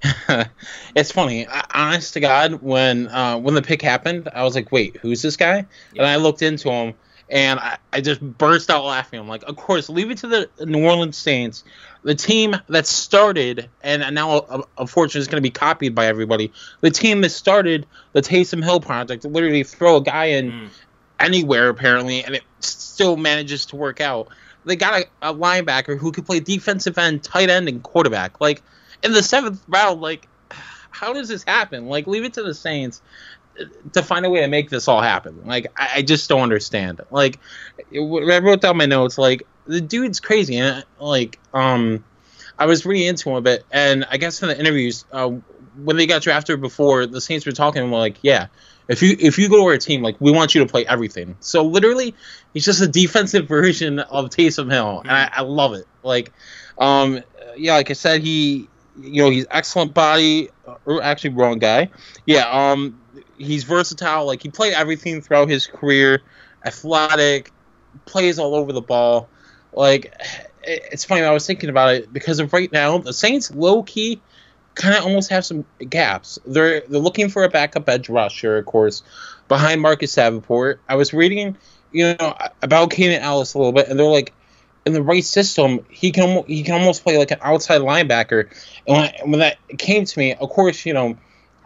[0.94, 4.96] it's funny, honest to God, when uh, when the pick happened, I was like, "Wait,
[4.98, 5.66] who's this guy?"
[5.96, 6.94] And I looked into him,
[7.30, 9.20] and I, I, just burst out laughing.
[9.20, 11.64] I'm like, of course, leave it to the New Orleans Saints,
[12.02, 16.52] the team that started, and now uh, unfortunately is going to be copied by everybody.
[16.80, 20.68] The team that started the Taysom Hill project, literally throw a guy in mm.
[21.20, 24.28] anywhere apparently, and it still manages to work out.
[24.64, 28.40] They got a, a linebacker who could play defensive end, tight end, and quarterback.
[28.40, 28.62] Like
[29.02, 30.28] in the seventh round, like
[30.90, 31.86] how does this happen?
[31.86, 33.02] Like leave it to the Saints
[33.92, 35.42] to find a way to make this all happen.
[35.44, 37.00] Like I, I just don't understand.
[37.10, 37.38] Like
[37.94, 39.18] I wrote down my notes.
[39.18, 40.56] Like the dude's crazy.
[40.56, 42.04] And like um,
[42.58, 45.30] I was really into him a bit, and I guess in the interviews uh,
[45.82, 48.48] when they got drafted before, the Saints were talking like, yeah.
[48.88, 51.36] If you if you go to our team, like we want you to play everything.
[51.40, 52.14] So literally,
[52.54, 55.86] he's just a defensive version of Taysom Hill, and I, I love it.
[56.02, 56.32] Like,
[56.78, 57.22] um,
[57.54, 58.66] yeah, like I said, he,
[58.98, 60.48] you know, he's excellent body.
[60.86, 61.90] Or actually, wrong guy.
[62.24, 62.98] Yeah, um,
[63.38, 64.26] he's versatile.
[64.26, 66.22] Like he played everything throughout his career.
[66.64, 67.52] Athletic,
[68.04, 69.28] plays all over the ball.
[69.72, 70.14] Like
[70.62, 71.22] it's funny.
[71.22, 74.20] I was thinking about it because of right now the Saints low key
[74.74, 76.38] kind of almost have some gaps.
[76.46, 79.02] They're they're looking for a backup edge rusher, of course,
[79.48, 80.80] behind Marcus Davenport.
[80.88, 81.56] I was reading,
[81.92, 84.32] you know, about Kaden Elliss a little bit, and they're like,
[84.86, 88.48] in the right system, he can he can almost play like an outside linebacker.
[88.86, 91.18] And when, when that came to me, of course, you know,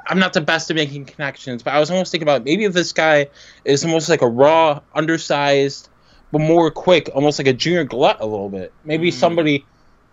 [0.07, 2.73] I'm not the best at making connections, but I was almost thinking about maybe if
[2.73, 3.29] this guy
[3.65, 5.89] is almost like a raw, undersized,
[6.31, 8.73] but more quick, almost like a Junior Galette a little bit.
[8.85, 9.15] Maybe mm.
[9.15, 9.65] somebody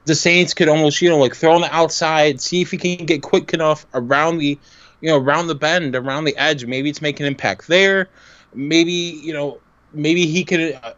[0.05, 3.05] the Saints could almost, you know, like throw on the outside, see if he can
[3.05, 4.57] get quick enough around the,
[5.01, 6.65] you know, around the bend, around the edge.
[6.65, 8.09] Maybe it's making an impact there.
[8.53, 9.59] Maybe, you know,
[9.93, 10.93] maybe he could uh,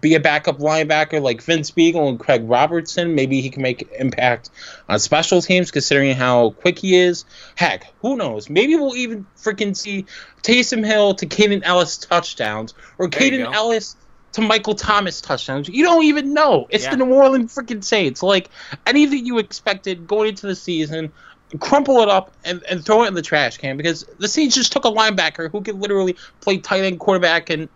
[0.00, 3.14] be a backup linebacker like Vince Biegel and Craig Robertson.
[3.14, 4.50] Maybe he can make impact
[4.88, 7.24] on special teams considering how quick he is.
[7.56, 8.48] Heck, who knows?
[8.48, 10.06] Maybe we'll even freaking see
[10.42, 13.96] Taysom Hill to Kaden Elliss touchdowns or Kaden Elliss
[14.32, 15.68] to Michael Thomas touchdowns.
[15.68, 16.66] You don't even know.
[16.70, 16.90] It's yeah.
[16.90, 18.22] the New Orleans freaking Saints.
[18.22, 18.50] Like
[18.86, 21.12] anything you expected going into the season,
[21.60, 24.72] crumple it up and, and throw it in the trash can because the Saints just
[24.72, 27.68] took a linebacker who could literally play tight end quarterback and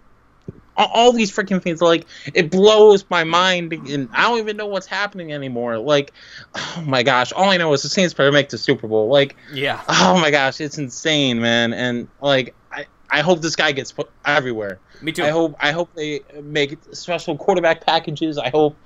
[0.78, 4.86] all these freaking things like it blows my mind and i don't even know what's
[4.86, 5.78] happening anymore.
[5.78, 6.12] Like
[6.54, 9.08] oh my gosh all i know is the saints better make the super bowl.
[9.08, 9.82] Like yeah.
[9.88, 11.72] oh my gosh it's insane man.
[11.72, 14.78] And like i i hope this guy gets put everywhere.
[15.02, 15.24] Me too.
[15.24, 18.38] I hope i hope they make special quarterback packages.
[18.38, 18.76] I hope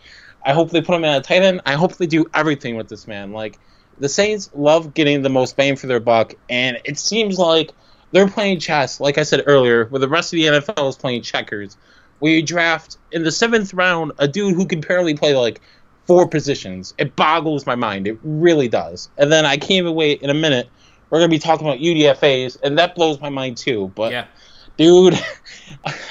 [0.44, 1.60] i hope they put him in a tight end.
[1.66, 3.32] I hope they do everything with this man.
[3.32, 3.58] Like
[3.98, 7.72] the saints love getting the most bang for their buck and it seems like
[8.12, 11.22] they're playing chess, like I said earlier, where the rest of the NFL is playing
[11.22, 11.76] checkers.
[12.18, 15.60] Where you draft in the seventh round a dude who can barely play like
[16.06, 16.94] four positions.
[16.98, 18.06] It boggles my mind.
[18.06, 19.10] It really does.
[19.18, 20.68] And then I can't even wait in a minute.
[21.10, 23.92] We're gonna be talking about UDFA's, and that blows my mind too.
[23.94, 24.26] But yeah
[24.76, 25.18] dude,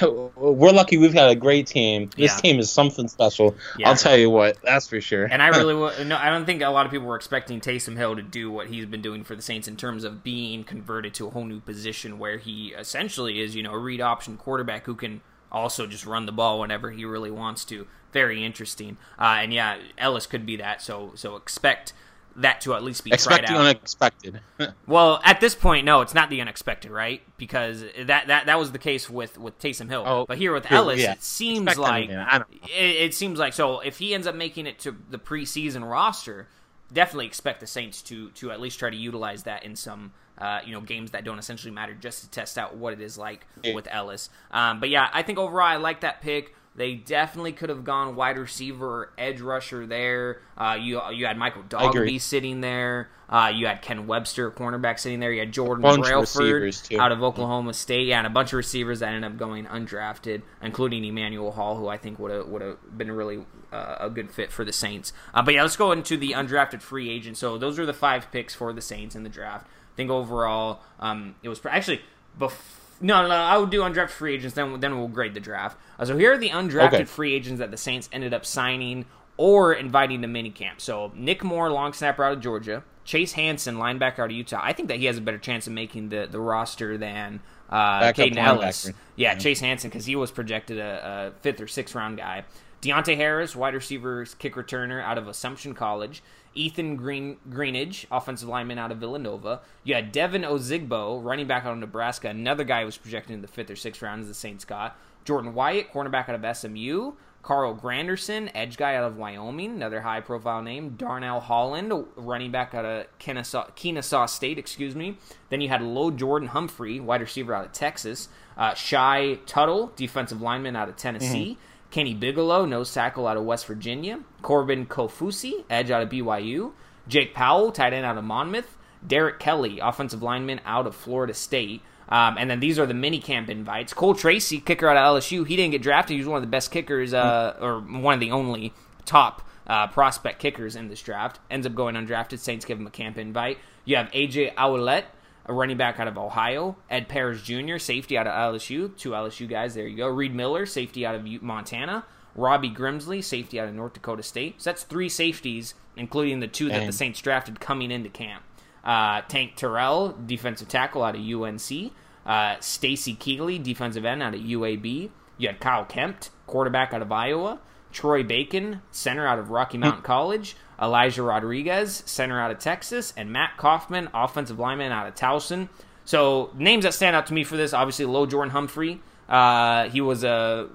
[0.36, 2.10] we're lucky we've got a great team.
[2.16, 2.40] This yeah.
[2.40, 3.54] team is something special.
[3.78, 3.88] Yeah.
[3.88, 5.24] I'll tell you what, that's for sure.
[5.24, 8.16] And I really no, I don't think a lot of people were expecting Taysom Hill
[8.16, 11.26] to do what he's been doing for the Saints in terms of being converted to
[11.26, 14.94] a whole new position where he essentially is, you know, a read option quarterback who
[14.94, 17.86] can also just run the ball whenever he really wants to.
[18.12, 18.96] Very interesting.
[19.18, 20.82] Uh, and yeah, Elliss could be that.
[20.82, 21.92] So so expect
[22.36, 23.66] that to at least be expecting tried out.
[23.66, 24.40] unexpected.
[24.86, 27.22] well, at this point, no, it's not the unexpected, right?
[27.36, 30.04] Because that that, that was the case with with Taysom Hill.
[30.06, 31.12] Oh, but here with true, Elliss, yeah.
[31.12, 33.80] it seems Expect like it, it, seems like so.
[33.80, 36.48] If he ends up making it to the preseason roster,
[36.92, 40.12] definitely expect the Saints to to at least try to utilize that in some.
[40.38, 43.16] Uh, you know, games that don't essentially matter just to test out what it is
[43.16, 43.74] like yeah.
[43.74, 44.28] with Elliss.
[44.50, 46.54] Um, but yeah, I think overall I like that pick.
[46.74, 50.40] They definitely could have gone wide receiver or edge rusher there.
[50.56, 53.10] Uh, you you had Michael Dogbe sitting there.
[53.28, 55.32] Uh, you had Ken Webster, cornerback, sitting there.
[55.32, 58.06] You had Jordan Brailford out of Oklahoma State.
[58.06, 61.88] Yeah, and a bunch of receivers that ended up going undrafted, including Emmanuel Hall, who
[61.88, 64.72] I think would have would have been a really uh, a good fit for the
[64.72, 65.12] Saints.
[65.34, 67.36] Uh, but yeah, let's go into the undrafted free agent.
[67.36, 69.66] So those are the five picks for the Saints in the draft.
[69.66, 72.00] I think overall, um, it was actually
[72.38, 74.54] before no, no, I would do undrafted free agents.
[74.54, 75.76] Then, then we'll grade the draft.
[75.98, 77.04] Uh, so here are the undrafted okay.
[77.04, 80.80] free agents that the Saints ended up signing or inviting to minicamp.
[80.80, 82.84] So Nick Moore, long snapper out of Georgia.
[83.04, 84.60] Chase Hansen, linebacker out of Utah.
[84.62, 88.12] I think that he has a better chance of making the, the roster than uh,
[88.12, 88.86] Kaden Elliss.
[89.16, 92.44] Yeah, yeah, Chase Hansen because he was projected a, a, fifth or sixth round guy.
[92.80, 96.22] Deonte Harris, wide receiver, kick returner out of Assumption College.
[96.54, 99.60] Ethan Green Greenidge, offensive lineman out of Villanova.
[99.84, 103.42] You had Devin Ozigbo, running back out of Nebraska, another guy who was projected in
[103.42, 104.96] the fifth or sixth round as the Saints got.
[105.24, 107.12] Jordan Wyatt, cornerback out of SMU.
[107.42, 110.90] Carl Granderson, edge guy out of Wyoming, another high profile name.
[110.90, 115.18] Darnell Holland, running back out of Kennesaw, Kennesaw State, excuse me.
[115.50, 118.28] Then you had Lil Jordan Humphrey, wide receiver out of Texas.
[118.56, 121.52] Uh, Shy Tuttle, defensive lineman out of Tennessee.
[121.52, 121.90] Mm-hmm.
[121.90, 124.20] Kenny Bigelow, nose tackle out of West Virginia.
[124.40, 126.72] Corbin Kaufusi, edge out of BYU.
[127.08, 128.78] Jake Powell, tight end out of Monmouth.
[129.04, 131.82] Derek Kelly, offensive lineman out of Florida State.
[132.08, 133.94] Um, and then these are the mini camp invites.
[133.94, 136.14] Cole Tracy, kicker out of LSU, he didn't get drafted.
[136.14, 138.74] He was one of the best kickers, uh, or one of the only
[139.04, 141.38] top uh, prospect kickers in this draft.
[141.50, 142.38] Ends up going undrafted.
[142.38, 143.58] Saints give him a camp invite.
[143.84, 145.04] You have AJ Ouellette,
[145.46, 146.76] a running back out of Ohio.
[146.90, 148.96] Ed Paris Jr., safety out of LSU.
[148.96, 149.74] Two LSU guys.
[149.74, 150.08] There you go.
[150.08, 152.04] Reed Miller, safety out of Montana.
[152.34, 154.60] Robbie Grimsley, safety out of North Dakota State.
[154.62, 158.42] So that's three safeties, including the two that the Saints drafted coming into camp.
[158.84, 161.92] Uh, Tank Terrell, defensive tackle out of UNC.
[162.24, 165.10] Uh, Stacy Keeley, defensive end out of UAB.
[165.38, 166.16] You had Kyle Kemp,
[166.46, 167.58] quarterback out of Iowa.
[167.92, 170.56] Troy Bacon, center out of Rocky Mountain College.
[170.80, 175.68] Elijah Rodriguez, center out of Texas, and Matt Kaufman, offensive lineman out of Towson.
[176.04, 179.00] So names that stand out to me for this, obviously, Lil Jordan Humphrey.
[179.28, 180.68] Uh, he was a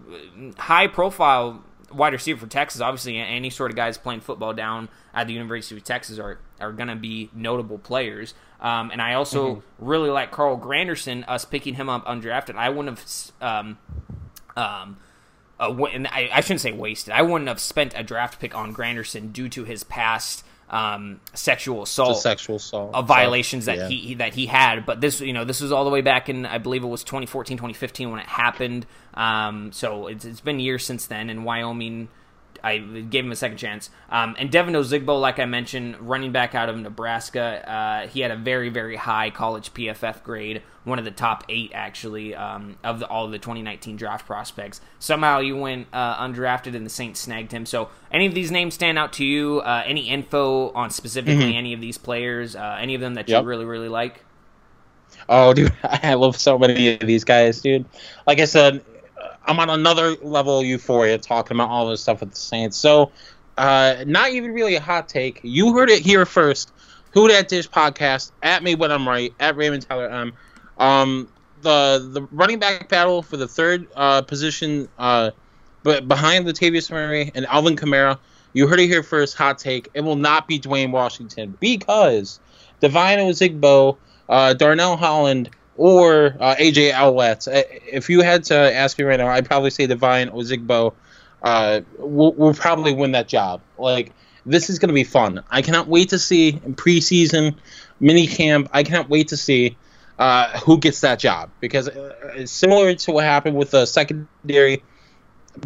[0.58, 2.82] high profile wide receiver for Texas.
[2.82, 6.72] Obviously, any sort of guys playing football down at the University of Texas are are
[6.72, 8.34] going to be notable players.
[8.60, 9.86] Um, and I also mm-hmm.
[9.86, 11.24] really like Carl Granderson.
[11.28, 13.32] Us picking him up undrafted, I wouldn't have.
[13.42, 13.78] Um,
[14.56, 14.98] um,
[15.60, 17.14] uh, and I, I, shouldn't say wasted.
[17.14, 21.84] I wouldn't have spent a draft pick on Granderson due to his past um, sexual
[21.84, 23.88] assault, sexual assault of violations that yeah.
[23.88, 24.86] he, that he had.
[24.86, 27.04] But this, you know, this was all the way back in I believe it was
[27.04, 28.86] 2014, 2015 when it happened.
[29.14, 32.10] Um, so it's, it's been years since then, and Wyoming
[32.68, 33.90] I gave him a second chance.
[34.10, 38.32] Um, and Devin Ozigbo, like I mentioned, running back out of Nebraska, uh, he had
[38.32, 43.00] a very, very high college PFF grade, one of the top eight actually um, of
[43.00, 44.82] the, all of the 2019 draft prospects.
[45.00, 47.66] Somehow he went uh, undrafted, and the Saints snagged him.
[47.66, 49.60] So, any of these names stand out to you?
[49.62, 51.58] Uh, any info on specifically mm-hmm.
[51.58, 52.56] any of these players?
[52.56, 53.44] Uh, any of them that yep.
[53.44, 54.24] you really, really like?
[55.30, 57.86] Oh, dude, I love so many of these guys, dude.
[58.26, 58.84] Like I said,
[59.48, 62.78] I'm on another level of euphoria talking about all this stuff with the Saints.
[62.78, 63.12] So,
[63.58, 65.40] uh, not even really a hot take.
[65.44, 66.72] You heard it here first.
[67.12, 70.34] Who Dat Dish podcast at me when I'm right at Raymond Tyler M.
[70.78, 71.30] Um,
[71.62, 75.32] the the running back battle for the third uh, position, uh,
[75.84, 78.20] but behind Latavius Murray and Alvin Kamara.
[78.54, 79.38] You heard it here first.
[79.38, 79.90] Hot take.
[79.94, 82.40] It will not be Dwayne Washington because
[82.80, 83.98] Devine Ozigbo,
[84.30, 87.48] uh, Darnell Holland, or uh, AJ Ouellette.
[87.48, 90.94] Uh, if you had to ask me right now, I'd probably say Devine Ozigbo
[91.44, 93.62] uh, will, will probably win that job.
[93.78, 94.12] Like
[94.46, 95.44] this is going to be fun.
[95.50, 97.56] I cannot wait to see in preseason
[98.00, 98.70] mini camp.
[98.74, 99.78] I cannot wait to see
[100.18, 104.84] uh, who gets that job because uh, it's similar to what happened with the secondary.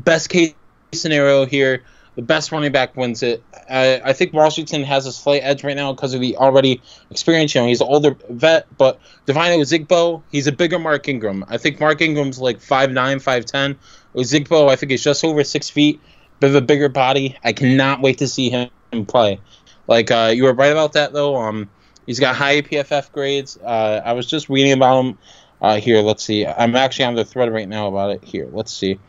[0.03, 0.53] Best case
[0.93, 1.83] scenario here
[2.21, 3.43] the best running back wins it.
[3.67, 7.55] I, I think Washington has a slight edge right now because of the already experience.
[7.55, 11.43] You know, he's an older vet, but Devine Ozigbo, he's a bigger Mark Ingram.
[11.47, 13.75] I think Mark Ingram's like 5'9", 5'10".
[14.13, 15.99] Ozigbo, I think he's just over six feet,
[16.39, 17.37] bit of a bigger body.
[17.43, 18.69] I cannot wait to see him
[19.07, 19.39] play.
[19.87, 21.37] Like uh, you were right about that though.
[21.37, 21.71] Um,
[22.05, 23.57] he's got high PFF grades.
[23.57, 25.17] Uh, I was just reading about him.
[25.59, 26.45] Uh, here, let's see.
[26.45, 28.23] I'm actually on the thread right now about it.
[28.23, 28.99] Here, let's see.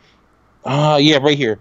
[0.65, 1.59] Uh, yeah, right here.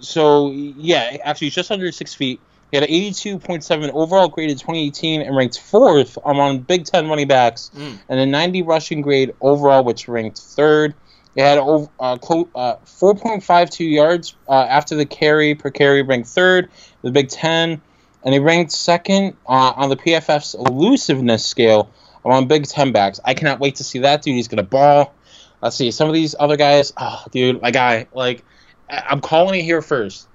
[0.00, 2.40] So yeah, actually he's just under six feet.
[2.70, 7.28] He had an 82.7 overall grade in 2018 and ranked fourth among Big Ten running
[7.28, 7.98] backs, mm.
[8.08, 10.94] and a 90 rushing grade overall, which ranked third.
[11.34, 16.70] He had uh, uh, 4.52 yards uh, after the carry per carry, ranked third.
[17.02, 17.82] The Big Ten,
[18.24, 21.90] and he ranked second uh, on the PFF's elusiveness scale
[22.24, 23.20] among Big Ten backs.
[23.24, 24.34] I cannot wait to see that dude.
[24.34, 25.12] He's gonna ball.
[25.60, 26.92] Let's see some of these other guys.
[26.96, 28.44] Oh, dude, my guy, like
[28.88, 30.28] I'm calling it here first.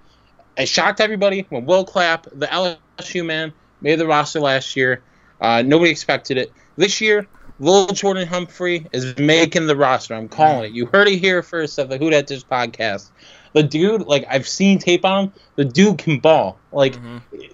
[0.57, 5.01] I shocked everybody when Will Clapp, the LSU man, made the roster last year.
[5.39, 6.51] Uh, nobody expected it.
[6.75, 7.27] This year,
[7.59, 10.15] Lil Jordan Humphrey is making the roster.
[10.15, 10.71] I'm calling it.
[10.75, 13.09] You heard it here first of the Who Dat Dish podcast.
[13.53, 15.33] The dude, like I've seen tape on him.
[15.55, 16.57] The dude can ball.
[16.71, 16.95] Like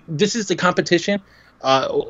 [0.08, 1.22] this is the competition.
[1.62, 2.02] Uh,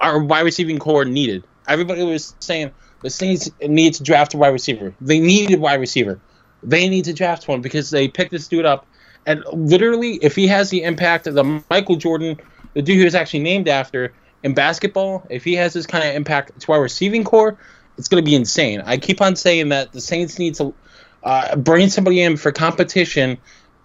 [0.00, 1.44] our wide receiving core needed.
[1.68, 2.72] Everybody was saying
[3.02, 4.94] the Saints need to draft a wide receiver.
[5.00, 6.20] They needed a wide receiver.
[6.62, 8.86] They need to draft one because they picked this dude up.
[9.26, 12.38] And literally, if he has the impact of the Michael Jordan,
[12.74, 16.14] the dude he was actually named after in basketball, if he has this kind of
[16.14, 17.58] impact to our receiving core,
[17.98, 18.82] it's going to be insane.
[18.84, 20.74] I keep on saying that the Saints need to
[21.22, 23.38] uh, bring somebody in for competition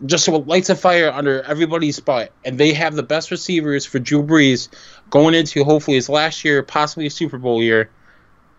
[0.05, 2.32] just so it lights a fire under everybody's butt.
[2.43, 4.69] And they have the best receivers for Drew Brees
[5.09, 7.89] going into hopefully his last year, possibly a Super Bowl year.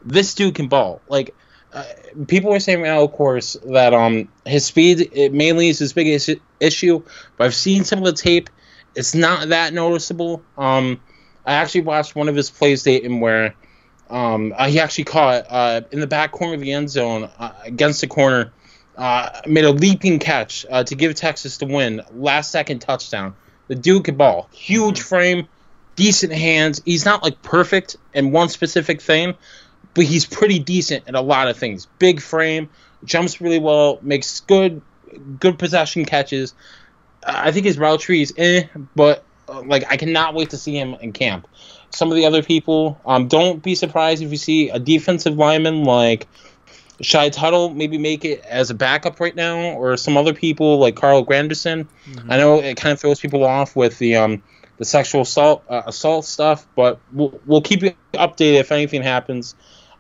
[0.05, 1.01] This dude can ball.
[1.09, 1.35] Like
[1.73, 1.85] uh,
[2.29, 6.31] people are saying now, of course, that um his speed it mainly is his biggest
[6.61, 7.03] issue.
[7.37, 8.51] But I've seen some of the tape;
[8.95, 10.43] it's not that noticeable.
[10.59, 11.01] Um,
[11.47, 13.55] I actually watched one of his plays dating where
[14.11, 17.53] um uh, he actually caught uh in the back corner of the end zone uh,
[17.65, 18.53] against the corner.
[18.95, 23.35] Uh, made a leaping catch uh, to give Texas the win, last second touchdown.
[23.69, 25.49] The dude could ball, huge frame,
[25.97, 26.83] decent hands.
[26.85, 29.35] He's not like perfect in one specific thing,
[29.95, 31.87] but he's pretty decent in a lot of things.
[31.99, 32.69] Big frame,
[33.05, 34.83] jumps really well, makes good
[35.39, 36.55] good possession catches.
[37.25, 38.65] I think his route tree is eh,
[38.97, 41.47] but uh, like I cannot wait to see him in camp.
[41.91, 45.85] Some of the other people, um, don't be surprised if you see a defensive lineman
[45.85, 46.27] like
[47.03, 50.97] Shy Tuttle maybe make it as a backup right now, or some other people like
[50.97, 51.87] Carl Granderson.
[52.29, 54.43] I know it kind of throws people off with the um,
[54.79, 59.55] the sexual assault uh, assault stuff, but we'll, we'll keep you updated if anything happens.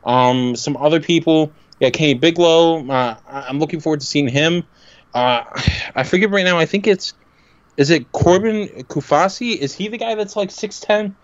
[0.05, 2.87] Um, some other people, yeah, Kenny Bigelow.
[2.89, 4.65] Uh, I'm looking forward to seeing him.
[5.15, 5.43] Uh,
[5.95, 6.59] I forget right now.
[6.59, 7.15] I think it's
[7.77, 9.57] is it Corbin Kaufusi?
[9.57, 11.15] Is he the guy that's like six ten?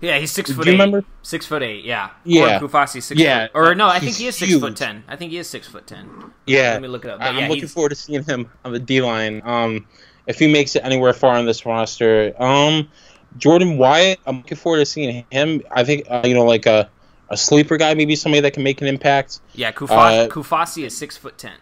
[0.00, 0.74] Yeah, he's six Do foot you eight.
[0.74, 1.04] remember?
[1.22, 1.84] Six foot eight.
[1.84, 2.10] Yeah.
[2.24, 2.56] Yeah.
[2.60, 3.20] Or Kufasi six.
[3.20, 4.60] Yeah, Foot, or no, I think he's he is six huge.
[4.60, 5.04] foot ten.
[5.06, 6.32] I think he is six foot ten.
[6.44, 7.20] Yeah, Let me look it up.
[7.20, 9.40] But yeah, I'm looking he's- forward to seeing him on the D line.
[9.44, 9.86] Um,
[10.26, 12.88] if he makes it anywhere far on this roster, um,
[13.36, 15.62] Jordan Wyatt, I'm looking forward to seeing him.
[15.70, 16.90] I think uh, you know, like a
[17.30, 19.40] a sleeper guy, maybe somebody that can make an impact.
[19.54, 21.52] Yeah, Kufa- Uh, Kaufusi is six foot ten.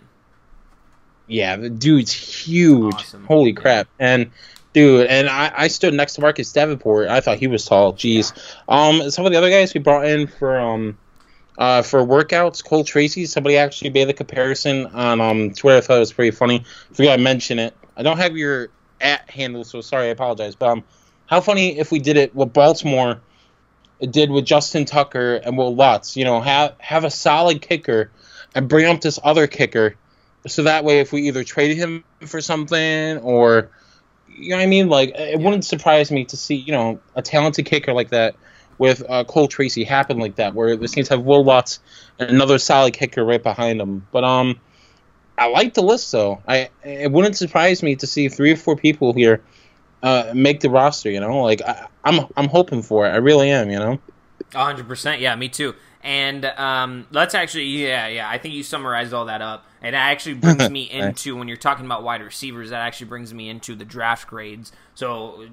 [1.27, 2.95] Yeah, the dude's huge.
[2.95, 3.25] Awesome.
[3.27, 3.61] Holy Yeah.
[3.61, 3.89] crap!
[3.99, 4.31] And
[4.73, 7.09] dude, and I, I stood next to Marcus Davenport.
[7.09, 7.93] I thought he was tall.
[7.93, 8.33] Jeez.
[8.69, 10.97] Um, some of the other guys we brought in for um,
[11.59, 13.27] uh, for workouts, Cole Tracy.
[13.27, 15.79] Somebody actually made the comparison on um Twitter.
[15.79, 16.65] I thought it was pretty funny.
[16.95, 17.75] Forgot to mention it.
[17.97, 18.69] I don't have your
[19.01, 20.07] at handle, so sorry.
[20.07, 20.55] I apologize.
[20.55, 20.85] But um,
[21.27, 23.21] how funny if we did it with Baltimore.
[24.01, 26.17] Did with Justin Tucker and Will Lutz.
[26.17, 28.11] You know, have have a solid kicker
[28.55, 29.97] and bring up this other kicker.
[30.47, 33.71] So that way if we either traded him for something or
[34.29, 34.89] you know what I mean?
[34.89, 38.37] Like it wouldn't surprise me to see you know a talented kicker like that
[38.79, 41.81] with uh, Cole Tracy happen like that where the Saints have Will Lutz
[42.19, 44.07] and another solid kicker right behind him.
[44.13, 44.61] But um
[45.37, 46.43] I like the list though.
[46.47, 49.43] I it wouldn't surprise me to see three or four people here
[50.03, 53.51] uh, make the roster you know like I, I'm I'm hoping for it I really
[53.51, 53.99] am you know
[54.55, 55.21] hundred percent.
[55.21, 55.75] Yeah, me too.
[56.03, 58.29] And um, let's actually, yeah, yeah.
[58.29, 61.57] I think you summarized all that up, and that actually brings me into when you're
[61.57, 62.71] talking about wide receivers.
[62.71, 64.73] That actually brings me into the draft grades.
[64.95, 65.49] So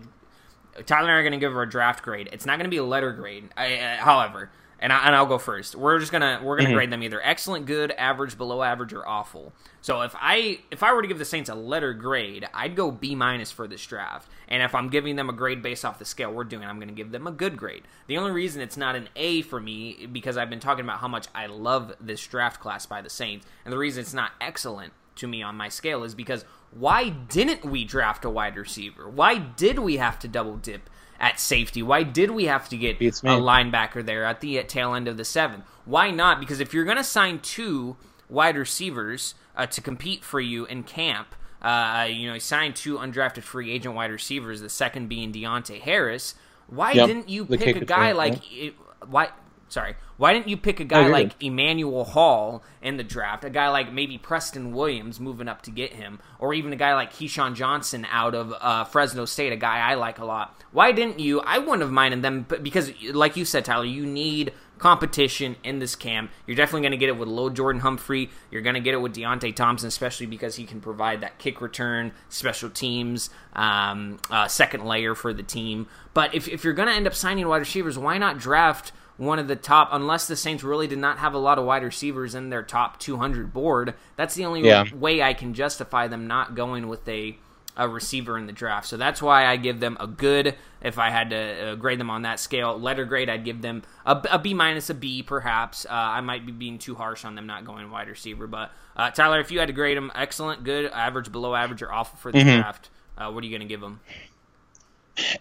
[0.85, 2.29] Tyler and I are going to give our draft grade.
[2.31, 4.49] It's not going to be a letter grade, I, uh, however,
[4.79, 5.75] and, I, and I'll go first.
[5.75, 6.75] We're just gonna we're gonna mm-hmm.
[6.75, 9.53] grade them either excellent, good, average, below average, or awful.
[9.81, 12.91] So if I if I were to give the Saints a letter grade, I'd go
[12.91, 14.29] B minus for this draft.
[14.47, 16.89] And if I'm giving them a grade based off the scale we're doing, I'm going
[16.89, 17.83] to give them a good grade.
[18.07, 21.07] The only reason it's not an A for me because I've been talking about how
[21.07, 24.93] much I love this draft class by the Saints, and the reason it's not excellent
[25.15, 29.09] to me on my scale is because why didn't we draft a wide receiver?
[29.09, 30.89] Why did we have to double dip
[31.19, 31.81] at safety?
[31.81, 35.25] Why did we have to get a linebacker there at the tail end of the
[35.25, 35.63] seventh?
[35.85, 36.39] Why not?
[36.39, 37.97] Because if you're going to sign two
[38.29, 43.43] wide receivers uh, to compete for you in camp, uh, you know, sign two undrafted
[43.43, 46.35] free agent wide receivers, the second being Deonte Harris.
[46.67, 48.75] Why Yep, didn't you the pick a guy like it,
[49.07, 49.29] why?
[49.67, 53.43] Sorry, why didn't you pick a guy like Emmanuel Hall in the draft?
[53.43, 56.93] A guy like maybe Preston Williams moving up to get him, or even a guy
[56.93, 60.61] like KeeSean Johnson out of uh, Fresno State, a guy I like a lot.
[60.71, 61.41] Why didn't you?
[61.41, 65.95] I wouldn't have minded them, because, like you said, Tyler, you need competition in this
[65.95, 66.31] camp.
[66.45, 68.29] You're definitely going to get it with Lil Jordan Humphrey.
[68.51, 71.59] You're going to get it with Deontay Thompson, especially because he can provide that kick
[71.59, 75.87] return, special teams, um, uh, second layer for the team.
[76.13, 79.39] But if, if you're going to end up signing wide receivers, why not draft one
[79.39, 82.35] of the top, unless the Saints really did not have a lot of wide receivers
[82.35, 83.93] in their top 200 board.
[84.15, 84.85] That's the only Yeah.
[84.93, 87.37] way I can justify them not going with a
[87.77, 88.87] a receiver in the draft.
[88.87, 90.55] So that's why I give them a good.
[90.81, 93.83] If I had to uh, grade them on that scale, letter grade, I'd give them
[94.05, 95.85] a, a B minus, a B perhaps.
[95.85, 99.11] Uh, I might be being too harsh on them not going wide receiver, but uh,
[99.11, 102.31] Tyler, if you had to grade them, excellent, good, average, below average, or awful for
[102.31, 103.99] the draft, uh, what are you going to give them?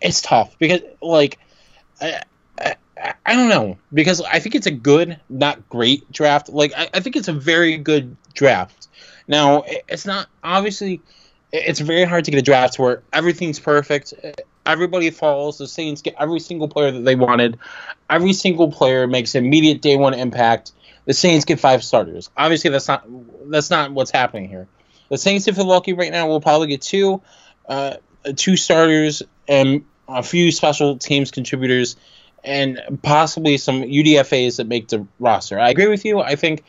[0.01, 1.39] it's tough because like
[2.01, 2.23] I,
[2.97, 6.49] I, don't know because I think it's a good, not great draft.
[6.49, 8.89] Like I, I think it's a very good draft.
[9.27, 11.01] Now it's not obviously
[11.53, 14.15] it's very hard to get a draft where everything's perfect.
[14.67, 15.59] Everybody falls.
[15.59, 17.59] The Saints get every single player that they wanted.
[18.11, 20.73] Every single player makes immediate day one impact.
[21.05, 22.31] The Saints get five starters.
[22.37, 23.05] Obviously, that's not
[23.51, 24.69] that's not what's happening here.
[25.11, 27.23] The Saints, if they're lucky right now, will probably get two,
[27.69, 27.97] uh,
[28.37, 31.97] two starters and a few special teams contributors,
[32.45, 35.59] and possibly some UDFA's that make the roster.
[35.59, 36.21] I agree with you.
[36.21, 36.63] I think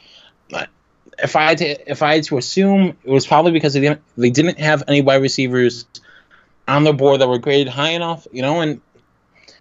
[1.21, 4.01] if I had to, if I had to assume, it was probably because they didn't
[4.17, 5.85] they didn't have any wide receivers
[6.67, 8.61] on the board that were graded high enough, you know.
[8.61, 8.81] And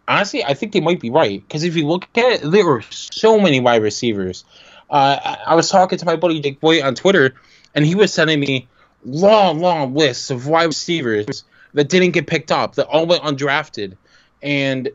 [0.09, 2.83] honestly, I think they might be right because if you look at it, there were
[2.91, 4.45] so many wide receivers.
[4.91, 7.35] Uh, I, I was talking to my buddy Jake Boy on Twitter,
[7.75, 8.69] and he was sending me
[9.05, 13.97] long, long lists of wide receivers that didn't get picked up, that all went undrafted,
[14.43, 14.91] and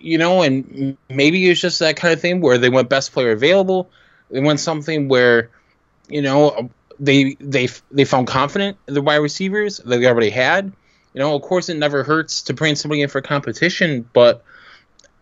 [0.00, 3.32] you know, and maybe it's just that kind of thing where they went best player
[3.32, 3.90] available.
[4.30, 5.50] They went something where,
[6.08, 10.72] you know, they they they found confident in the wide receivers that they already had.
[11.14, 14.44] You know, of course, it never hurts to bring somebody in for competition, but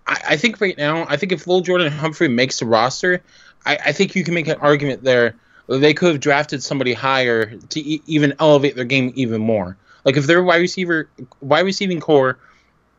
[0.06, 3.22] I, I think right now, I think if Lil Jordan Humphrey makes the roster,
[3.64, 5.36] I, I think you can make an argument there.
[5.68, 9.76] that They could have drafted somebody higher to e- even elevate their game even more.
[10.04, 11.08] Like if their wide receiver,
[11.40, 12.38] wide receiving core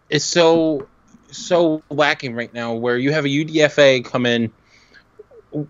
[0.09, 0.88] is so
[1.32, 4.52] so lacking right now, where you have a UDFA come in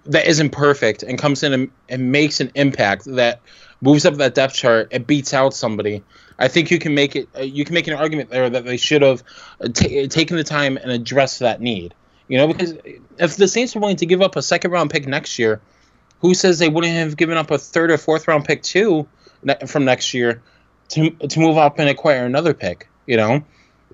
[0.06, 3.42] that isn't perfect and comes in and, and makes an impact that
[3.82, 6.04] moves up that depth chart and beats out somebody.
[6.38, 7.30] I think you can make it.
[7.36, 9.24] Uh, you can make an argument there that they should have
[9.60, 11.94] uh, ta taken the time and addressed that need.
[12.28, 12.74] You know, because
[13.18, 15.62] if the Saints were willing to give up a second round pick next year,
[16.20, 19.08] who says they wouldn't have given up a third or fourth round pick too
[19.44, 20.42] ne- from next year
[20.90, 22.88] to to move up and acquire another pick?
[23.06, 23.44] You know,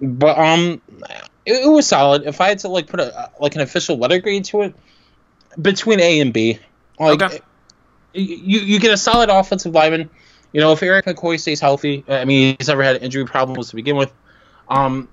[0.01, 0.81] but um,
[1.47, 2.23] it, it was solid.
[2.25, 4.75] If I had to like put a like an official letter grade to it,
[5.61, 6.59] between A and B,
[6.99, 7.39] like Okay.
[8.13, 10.09] you you get a solid offensive lineman.
[10.53, 13.75] You know, if Erik McCoy stays healthy, I mean, he's never had injury problems to
[13.75, 14.11] begin with.
[14.69, 15.07] Um,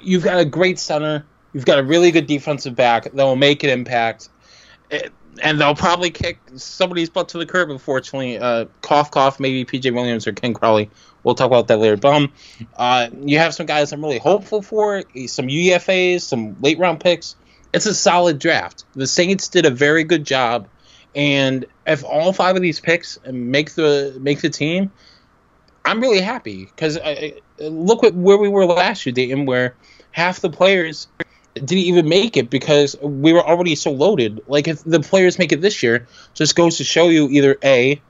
[0.00, 1.24] you've got a great center.
[1.52, 4.28] You've got a really good defensive back that will make an impact,
[4.90, 5.08] Eh,
[5.42, 7.70] and they'll probably kick somebody's butt to the curb.
[7.70, 9.38] Unfortunately, uh, cough, cough.
[9.40, 10.90] Maybe PJ Williams or Ken Crawley.
[11.28, 11.98] We'll talk about that later.
[11.98, 12.32] But um,
[12.74, 15.02] uh, you have some guys I'm really hopeful for.
[15.26, 17.36] Some UDFA's, some late round picks.
[17.74, 18.84] It's a solid draft.
[18.94, 20.68] The Saints did a very good job,
[21.14, 24.90] and if all five of these picks make the make the team,
[25.84, 26.98] I'm really happy because
[27.58, 29.74] look at where we were last year, Dayton, where
[30.12, 31.08] half the players
[31.52, 34.40] didn't even make it because we were already so loaded.
[34.46, 38.00] Like if the players make it this year, just goes to show you either a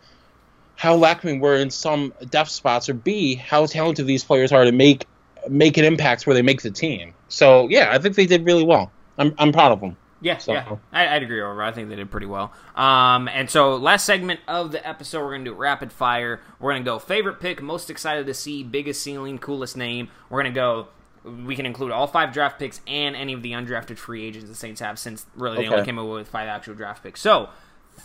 [0.79, 4.71] how lacking we're in some depth spots, or b how talented these players are to
[4.73, 5.07] make
[5.49, 7.13] make an impact where they make the team.
[7.29, 8.91] So yeah, I think they did really well.
[9.19, 9.97] I'm I'm proud of them.
[10.21, 11.41] Yeah, So- yeah, I, I'd agree.
[11.41, 12.53] Over, I think they did pretty well.
[12.75, 16.41] Um, and so last segment of the episode, we're gonna do rapid fire.
[16.59, 20.09] We're gonna go favorite pick, most excited to see, biggest ceiling, coolest name.
[20.31, 20.89] We're gonna go.
[21.25, 24.55] We can include all five draft picks and any of the undrafted free agents the
[24.57, 27.21] Saints have, since really they only came away with five actual draft picks.
[27.21, 27.49] So,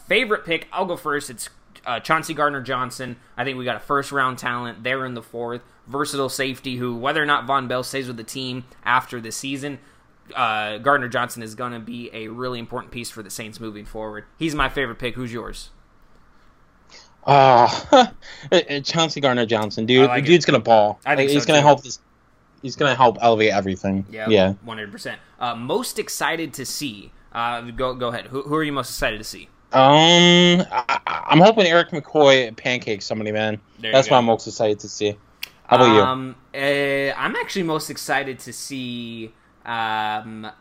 [0.08, 1.30] favorite pick, I'll go first.
[1.30, 1.50] It's
[1.86, 3.18] uh, Chauncey Gardner Johnson.
[3.38, 6.96] I think we got a first round talent there in the fourth, versatile safety who,
[6.96, 9.80] whether or not Vonn Bell stays with the team after the season,
[10.36, 13.86] uh, Gardner Johnson is going to be a really important piece for the Saints moving
[13.86, 14.26] forward.
[14.38, 15.16] He's my favorite pick.
[15.16, 15.70] Who's yours?
[17.26, 17.70] Uh,
[18.84, 20.10] Chauncey Gardner Johnson, dude.
[20.10, 21.00] Like the dude's gonna ball.
[21.06, 21.66] I think he's so, gonna too.
[21.66, 22.00] help this.
[22.62, 24.06] He's gonna help elevate everything.
[24.12, 24.56] Yeah.
[24.66, 25.22] one hundred percent.
[25.40, 27.14] Uh, most excited to see.
[27.32, 28.26] Uh, go go ahead.
[28.26, 29.48] Who, who are you most excited to see?
[29.74, 33.60] Um, I, I'm hoping Erik McCoy pancakes somebody, man.
[33.80, 34.14] That's go.
[34.14, 35.18] what I'm most excited to see.
[35.66, 36.02] How about you?
[36.02, 39.34] Um, uh, I'm actually most excited to see
[39.66, 40.52] um,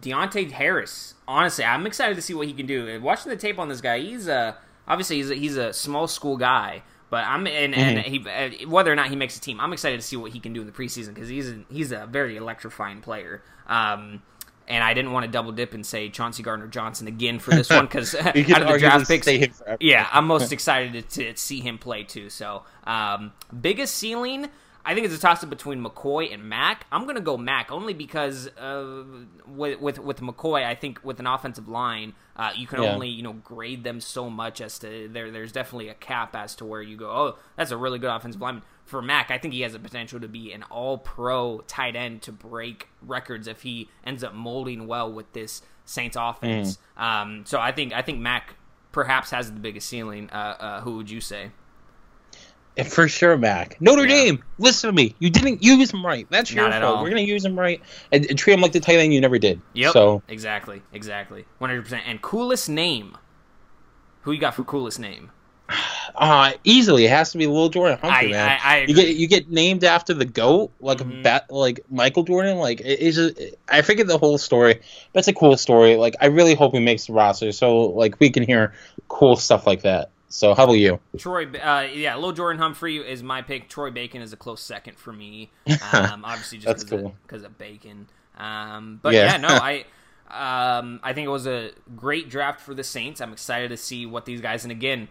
[0.00, 1.14] Deonte Harris.
[1.28, 3.00] Honestly, I'm excited to see what he can do.
[3.00, 4.56] Watching the tape on this guy, he's a
[4.88, 8.90] obviously he's a, he's a small school guy, but I'm and, and he uh, whether
[8.90, 10.66] or not he makes a team, I'm excited to see what he can do in
[10.66, 13.42] the preseason because he's a, he's a very electrifying player.
[13.68, 14.22] Um,
[14.68, 17.70] and I didn't want to double dip and say Chauncey Gardner Johnson again for this
[17.70, 19.78] one because out of the draft picks, say him forever.
[19.80, 22.30] yeah, I'm most excited to, to see him play too.
[22.30, 24.48] So, um, biggest ceiling,
[24.84, 26.86] I think it's a toss up between McCoy and Mack.
[26.92, 29.04] I'm gonna go Mack only because uh,
[29.46, 32.92] with, with with McCoy, I think with an offensive line, uh, you can Yeah.
[32.92, 35.30] only you know grade them so much as to there.
[35.30, 37.10] There's definitely a cap as to where you go.
[37.10, 38.62] Oh, that's a really good offensive lineman.
[38.86, 42.22] For Mack, I think he has the potential to be an All Pro tight end
[42.22, 46.78] to break records if he ends up molding well with this Saints offense.
[46.96, 48.54] Um, so I think I think Mack
[48.92, 50.30] perhaps has the biggest ceiling.
[50.30, 51.50] Uh, uh, who would you say?
[52.78, 53.80] And for sure, Mack.
[53.80, 54.08] Notre Yeah.
[54.24, 55.14] Dame, listen to me.
[55.18, 56.26] You didn't use him right.
[56.30, 56.98] That's your Not at fault.
[56.98, 57.02] all.
[57.02, 57.80] We're gonna use him right
[58.12, 59.60] and, and treat him like the tight end you never did.
[59.72, 59.92] Yep.
[59.94, 62.04] So exactly, exactly, one hundred percent.
[62.06, 63.16] And coolest name.
[64.22, 65.30] Who you got for coolest name?
[66.14, 68.58] Uh easily it has to be Lil Jordan Humphrey, I- man.
[68.62, 71.22] I- I you get you get named after the goat, like Mhm.
[71.22, 72.58] bat, like Michael Jordan.
[72.58, 74.80] Like it, it's just, I forget the whole story.
[75.12, 75.96] But it's a cool story.
[75.96, 78.72] Like I really hope he makes the roster, so like we can hear
[79.08, 80.10] cool stuff like that.
[80.28, 80.98] So how about you?
[81.18, 83.68] Troy, uh, yeah, Lil Jordan Humphrey is my pick.
[83.68, 85.50] Troy Bacon is a close second for me.
[85.92, 87.14] Um, obviously, just because cool.
[87.30, 88.08] of, of Bacon.
[88.36, 89.36] Um, but yeah, Yeah.
[89.38, 89.84] no, I,
[90.30, 93.20] um, I think it was a great draft for the Saints.
[93.20, 94.64] I'm excited to see what these guys.
[94.64, 95.08] And again,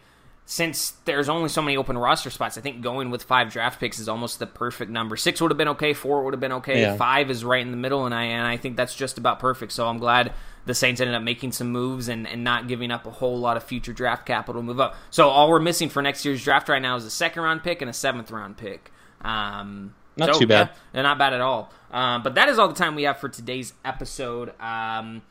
[0.47, 3.97] since there's only so many open roster spots, I think going with five draft picks
[3.97, 5.17] is almost the perfect number.
[5.17, 5.93] Six would have been okay.
[5.93, 6.81] Four would have been okay.
[6.81, 6.95] Yeah.
[6.97, 9.71] Five is right in the middle, and I and I think that's just about perfect.
[9.71, 10.33] So I'm glad
[10.65, 13.57] the Saints ended up making some moves and, and not giving up a whole lot
[13.57, 14.95] of future draft capital to move up.
[15.09, 17.81] So all we're missing for next year's draft right now is a second round pick
[17.81, 18.91] and a seventh round pick.
[19.21, 20.69] Um, Not so, too bad.
[20.69, 21.71] yeah, they're not bad at all.
[21.91, 24.59] Um, but that is all the time we have for today's episode.
[24.59, 25.23] Um,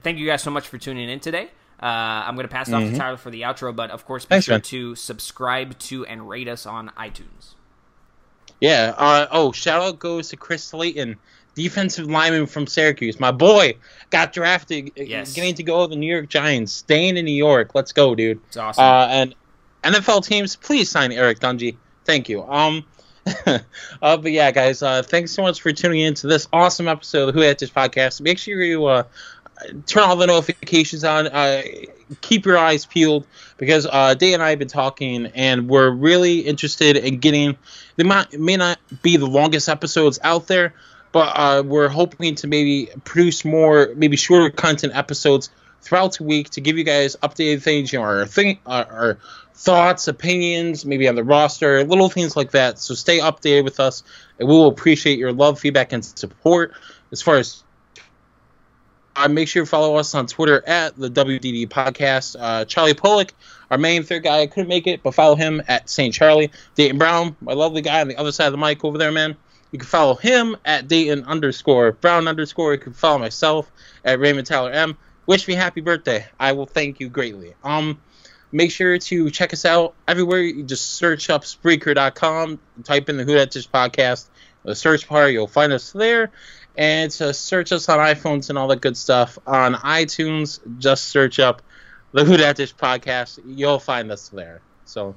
[0.00, 1.50] thank you guys so much for tuning in today.
[1.82, 4.24] Uh, I'm going to pass it off to Tyler for the outro, but of course,
[4.24, 4.34] be Mm-hmm.
[4.34, 4.60] Thanks, sure man.
[4.62, 7.54] to subscribe to and rate us on iTunes.
[8.60, 8.94] Yeah.
[8.96, 11.16] Uh, oh, shout out goes to Chris Slayton,
[11.54, 13.18] defensive lineman from Syracuse.
[13.18, 13.76] My boy
[14.10, 15.32] got drafted, uh, Yes.
[15.32, 17.74] getting to go to the New York Giants, staying in New York.
[17.74, 18.40] Let's go, dude.
[18.48, 18.84] It's awesome.
[18.84, 19.34] Uh, and
[19.82, 21.76] NFL teams, please sign Eric Dungy.
[22.04, 22.42] Thank you.
[22.42, 22.84] Um,
[23.46, 23.58] uh,
[24.16, 27.34] but yeah, guys, uh, thanks so much for tuning in to this awesome episode of
[27.34, 28.20] Who Dat Dish podcast.
[28.20, 29.04] Make sure you uh,
[29.86, 31.26] turn all the notifications on.
[31.26, 31.62] Uh,
[32.20, 36.40] keep your eyes peeled because uh, Day and I have been talking, and we're really
[36.40, 37.56] interested in getting.
[37.96, 40.74] They might may not be the longest episodes out there,
[41.12, 45.50] but uh, we're hoping to maybe produce more, maybe shorter content episodes
[45.82, 49.18] throughout the week to give you guys updated things, you know, our thing, our, our
[49.54, 52.78] thoughts, opinions, maybe on the roster, little things like that.
[52.78, 54.02] So stay updated with us,
[54.38, 56.72] and we will appreciate your love, feedback, and support.
[57.12, 57.64] As far as
[59.20, 62.36] uh, make sure you follow us on Twitter at the WDD Podcast.
[62.38, 63.34] Uh, Charlie Pollock,
[63.70, 66.14] our main third guy, I couldn't make it, but follow him at St.
[66.14, 66.50] Charlie.
[66.74, 69.36] Dayton Brown, my lovely guy on the other side of the mic over there, man.
[69.72, 72.72] You can follow him at Dayton underscore Brown underscore.
[72.72, 73.70] You can follow myself
[74.04, 74.96] at Raymond Tyler M.
[75.26, 76.26] Wish me happy birthday.
[76.38, 77.54] I will thank you greatly.
[77.62, 78.00] Um,
[78.50, 80.40] make sure to check us out everywhere.
[80.40, 84.28] You just search up Spreaker.com, type in the Who Dat Dish podcast,
[84.64, 85.28] the search bar.
[85.28, 86.32] You'll find us there
[86.76, 89.38] and to search us on iPhones and all that good stuff.
[89.46, 91.62] On iTunes, just search up
[92.12, 93.40] the Who Dat Dish podcast.
[93.44, 94.60] You'll find us there.
[94.84, 95.14] So,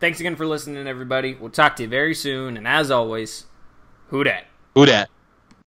[0.00, 1.34] Thanks again for listening, everybody.
[1.34, 2.56] We'll talk to you very soon.
[2.56, 3.44] And as always,
[4.08, 4.46] who dat?
[4.74, 5.08] who dat?